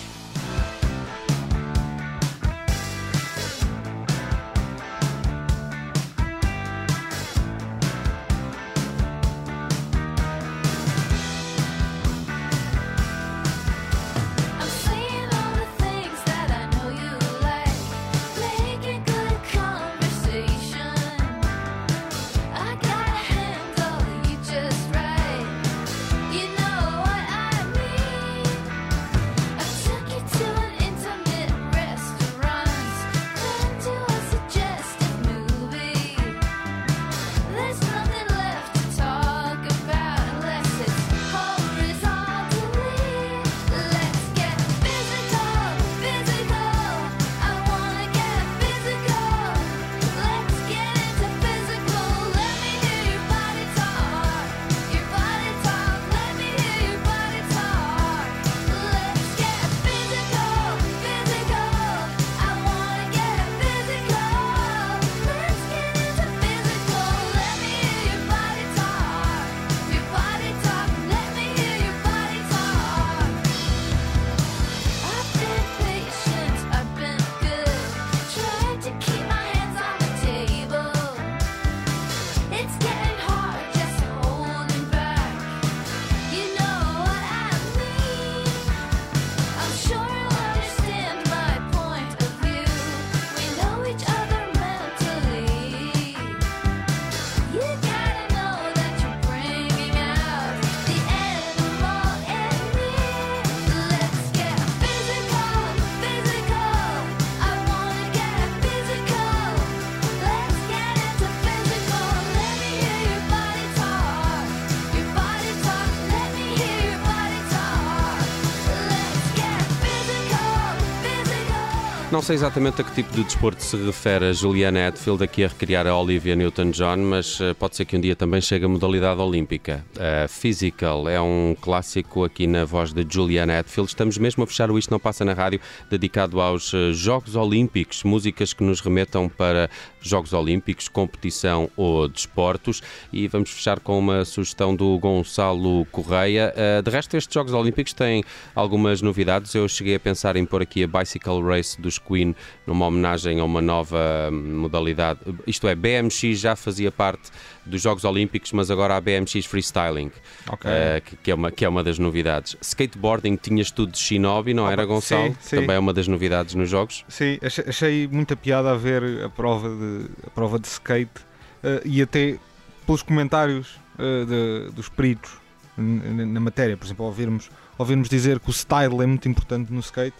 Sei 122.23 122.35
exatamente 122.35 122.79
a 122.79 122.85
que 122.85 122.91
tipo 122.93 123.13
de 123.13 123.21
desporto 123.21 123.61
se 123.61 123.75
refere 123.75 124.27
a 124.27 124.33
Juliana 124.33 124.87
Hatfield 124.87 125.21
aqui 125.21 125.43
a 125.43 125.47
recriar 125.49 125.85
a 125.85 125.97
Olivia 125.97 126.37
Newton-John, 126.37 126.97
mas 126.99 127.41
eh, 127.41 127.53
pode 127.53 127.75
ser 127.75 127.83
que 127.83 127.97
um 127.97 127.99
dia 127.99 128.15
também 128.15 128.39
chegue 128.39 128.63
a 128.63 128.69
modalidade 128.69 129.19
olímpica. 129.19 129.85
A 129.99 130.25
Physical 130.29 131.09
é 131.09 131.19
um 131.19 131.53
clássico 131.59 132.23
aqui 132.23 132.47
na 132.47 132.63
voz 132.63 132.93
de 132.93 133.05
Juliana 133.09 133.59
Hatfield. 133.59 133.89
Estamos 133.89 134.17
mesmo 134.17 134.41
a 134.43 134.47
fechar 134.47 134.71
o 134.71 134.79
Isto 134.79 134.91
Não 134.91 134.99
Passa 134.99 135.25
na 135.25 135.33
Rádio, 135.33 135.59
dedicado 135.89 136.39
aos 136.39 136.73
eh, 136.73 136.93
Jogos 136.93 137.35
Olímpicos, 137.35 138.03
músicas 138.03 138.53
que 138.53 138.63
nos 138.63 138.79
remetam 138.79 139.27
para 139.27 139.69
Jogos 140.03 140.33
Olímpicos, 140.33 140.87
competição 140.87 141.69
ou 141.75 142.07
desportos. 142.07 142.81
E 143.11 143.27
vamos 143.27 143.49
fechar 143.49 143.79
com 143.79 143.97
uma 143.97 144.25
sugestão 144.25 144.75
do 144.75 144.97
Gonçalo 144.99 145.85
Correia. 145.91 146.53
Eh, 146.55 146.81
de 146.81 146.91
resto, 146.91 147.17
estes 147.17 147.33
Jogos 147.33 147.53
Olímpicos 147.53 147.93
têm 147.93 148.23
algumas 148.53 149.01
novidades. 149.01 149.53
Eu 149.55 149.67
cheguei 149.67 149.95
a 149.95 149.99
pensar 149.99 150.35
em 150.35 150.45
pôr 150.45 150.61
aqui 150.61 150.83
a 150.83 150.87
Bicycle 150.87 151.41
Race 151.41 151.79
dos 151.81 151.97
Queen 151.97 152.35
numa 152.67 152.85
homenagem 152.85 153.39
a 153.39 153.43
uma 153.43 153.61
nova 153.61 154.29
modalidade. 154.31 155.19
Isto 155.47 155.67
é, 155.67 155.75
BMX 155.75 156.39
já 156.39 156.55
fazia 156.55 156.91
parte 156.91 157.31
dos 157.65 157.81
Jogos 157.81 158.03
Olímpicos, 158.03 158.51
mas 158.51 158.69
agora 158.69 158.95
há 158.97 159.01
BMX 159.01 159.45
Freestyling, 159.45 160.11
Ok. 160.49 160.69
eh, 160.69 161.01
que, 161.05 161.15
que 161.15 161.31
é 161.31 161.35
uma, 161.35 161.51
que 161.51 161.63
é 161.63 161.69
uma 161.69 161.83
das 161.83 161.97
novidades. 161.97 162.57
Skateboarding 162.61 163.35
tinhas 163.37 163.71
tudo 163.71 163.91
de 163.93 163.97
Shinobi, 163.99 164.53
não 164.53 164.67
Ah, 164.67 164.71
era, 164.73 164.81
sim, 164.83 164.87
Gonçalo? 164.89 165.37
sim. 165.39 165.55
Também 165.57 165.75
é 165.75 165.79
uma 165.79 165.93
das 165.93 166.07
novidades 166.07 166.55
nos 166.55 166.69
Jogos. 166.69 167.05
Sim, 167.07 167.37
achei, 167.41 167.65
achei 167.67 168.07
muita 168.07 168.35
piada 168.35 168.71
a 168.71 168.75
ver 168.75 169.23
a 169.23 169.29
prova 169.29 169.69
de, 169.69 170.05
a 170.27 170.29
prova 170.29 170.59
de 170.59 170.67
skate 170.67 171.21
eh, 171.63 171.81
e 171.85 172.01
até 172.01 172.37
pelos 172.85 173.01
comentários 173.01 173.79
eh, 173.97 174.25
de- 174.25 174.71
dos 174.73 174.89
peritos 174.89 175.31
na 175.77 176.39
matéria, 176.39 176.77
por 176.77 176.85
exemplo, 176.85 177.05
ouvirmos, 177.05 177.49
ouvirmos 177.77 178.07
dizer 178.09 178.39
que 178.39 178.49
o 178.49 178.53
style 178.53 179.01
é 179.01 179.05
muito 179.07 179.27
importante 179.27 179.71
no 179.73 179.79
skate. 179.79 180.15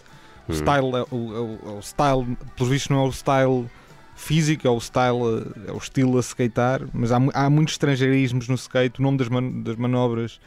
O 0.48 0.52
Hum. 0.52 0.54
style 0.56 0.86
é 0.96 1.04
o, 1.10 1.36
é 1.36 1.40
o- 1.40 1.58
é 1.66 1.78
o 1.78 1.82
style, 1.82 2.36
pelos 2.56 2.70
vistos, 2.72 2.88
não 2.90 3.04
é 3.04 3.08
o 3.08 3.12
style 3.12 3.66
físico, 4.14 4.66
é 4.66 4.70
o 4.70 4.78
style, 4.80 5.52
é 5.66 5.72
o 5.72 5.76
estilo 5.78 6.16
a 6.18 6.20
skatear, 6.20 6.82
mas 6.92 7.10
há, 7.12 7.18
há 7.34 7.50
muitos 7.50 7.74
estrangeirismos 7.74 8.48
no 8.48 8.54
skate, 8.54 9.00
o 9.00 9.02
nome 9.02 9.18
das, 9.18 9.28
man- 9.28 9.62
das 9.62 9.76
manobras, 9.76 10.40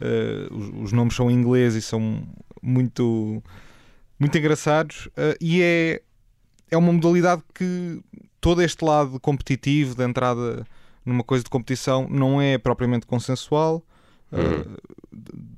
eh, 0.00 0.46
os, 0.50 0.84
os 0.86 0.92
nomes 0.92 1.14
são 1.14 1.30
em 1.30 1.34
inglês 1.34 1.74
e 1.74 1.82
são 1.82 2.22
muito, 2.62 3.42
muito 4.18 4.36
engraçados 4.38 5.08
eh, 5.16 5.36
e 5.40 5.62
é, 5.62 6.02
é 6.70 6.76
uma 6.76 6.92
modalidade 6.92 7.42
que 7.54 8.00
todo 8.40 8.60
este 8.62 8.84
lado 8.84 9.18
competitivo 9.20 9.94
de 9.94 10.04
entrada 10.04 10.66
numa 11.04 11.24
coisa 11.24 11.42
de 11.44 11.50
competição 11.50 12.06
não 12.10 12.40
é 12.40 12.58
propriamente 12.58 13.06
consensual. 13.06 13.82
eh, 14.32 14.36
Uhum. 14.36 14.76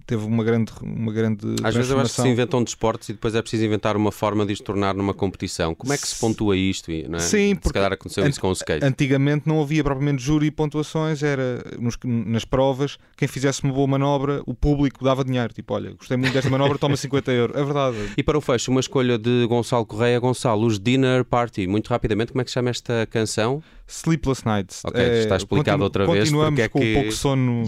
Teve 0.07 0.25
uma 0.25 0.45
grande, 0.45 0.73
uma 0.83 1.13
grande 1.13 1.47
Às 1.65 1.75
vezes 1.75 1.91
eu 1.91 1.99
acho 1.99 2.15
que 2.15 2.23
se 2.23 2.29
inventam 2.29 2.63
desportos 2.63 3.09
e 3.09 3.13
depois 3.13 3.35
é 3.35 3.43
preciso 3.43 3.65
inventar 3.65 3.97
uma 3.97 4.13
forma 4.13 4.47
de 4.47 4.53
os 4.53 4.61
tornar 4.61 4.95
numa 4.95 5.13
competição. 5.13 5.75
Como 5.75 5.93
é 5.93 5.99
que 5.99 6.07
se 6.07 6.19
pontua 6.21 6.57
isto? 6.57 6.91
é? 6.91 7.19
Sim, 7.19 7.55
Se 7.55 7.55
porque 7.57 7.73
calhar 7.79 7.93
aconteceu 7.93 8.27
isso 8.29 8.41
com 8.41 8.49
o 8.49 8.53
skate. 8.53 8.85
Antigamente 8.85 9.49
não 9.49 9.61
havia 9.61 9.83
propriamente 9.83 10.23
júri 10.23 10.47
e 10.47 10.51
pontuações, 10.51 11.23
era 11.23 11.65
nos- 11.79 11.99
nas 12.05 12.45
provas, 12.45 12.99
quem 13.17 13.27
fizesse 13.27 13.65
uma 13.65 13.73
boa 13.73 13.87
manobra, 13.87 14.43
o 14.47 14.55
público 14.55 15.05
dava 15.05 15.25
dinheiro. 15.25 15.53
Tipo, 15.53 15.75
olha, 15.75 15.93
gostei 15.95 16.17
muito 16.17 16.33
desta 16.33 16.51
manobra, 16.51 16.79
toma 16.79 16.97
50 16.97 17.33
euros. 17.33 17.57
É 17.57 17.65
verdade. 17.65 17.97
E 18.17 18.23
para 18.23 18.39
o 18.39 18.41
fecho, 18.41 18.71
uma 18.71 18.81
escolha 18.81 19.19
de 19.19 19.47
Gonçalo 19.49 19.85
Correia. 19.85 20.19
Gonçalo, 20.21 20.67
os 20.67 20.79
Dinner 20.79 21.25
Party. 21.25 21.67
Muito 21.67 21.89
rapidamente, 21.89 22.33
como 22.33 22.41
é 22.43 22.45
que 22.45 22.51
se 22.51 22.55
chama 22.55 22.71
esta 22.71 23.07
canção? 23.07 23.63
Sleepless 23.89 24.45
Nights. 24.45 24.83
Ok, 24.85 25.01
É, 25.01 25.21
está 25.21 25.37
explicado 25.37 25.83
outra 25.85 26.07
vez 26.07 26.25
Continuamos 26.25 26.59
é 26.61 26.69
com 26.69 26.81
que- 26.81 26.95
pouco 26.95 27.13
sono 27.13 27.63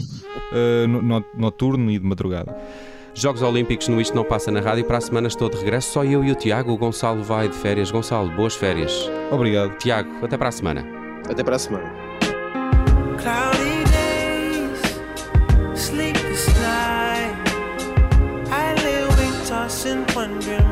eh, 0.53 0.86
no- 0.89 1.01
no- 1.03 1.24
noturno 1.78 1.90
e 1.90 1.98
de 1.98 2.04
madrugada. 2.04 2.56
Jogos 3.14 3.42
Olímpicos 3.42 3.88
no 3.88 4.00
Isto 4.00 4.14
Não 4.14 4.24
Passa 4.24 4.50
na 4.50 4.60
Rádio. 4.60 4.84
Para 4.84 4.98
a 4.98 5.00
semana 5.00 5.28
estou 5.28 5.48
de 5.48 5.56
regresso. 5.56 5.92
Só 5.92 6.04
eu 6.04 6.24
e 6.24 6.30
o 6.30 6.34
Tiago. 6.34 6.72
O 6.72 6.76
Gonçalo 6.76 7.22
vai 7.22 7.48
de 7.48 7.56
férias. 7.56 7.90
Gonçalo, 7.90 8.30
boas 8.30 8.54
férias. 8.54 9.10
Obrigado. 9.30 9.76
Tiago, 9.78 10.24
até 10.24 10.36
para 10.36 10.48
a 10.48 10.52
semana. 10.52 10.84
Até 11.28 11.42
para 11.42 11.56
a 11.56 11.58
semana. 11.58 11.90
Tossing, 19.48 20.04
wondering 20.14 20.67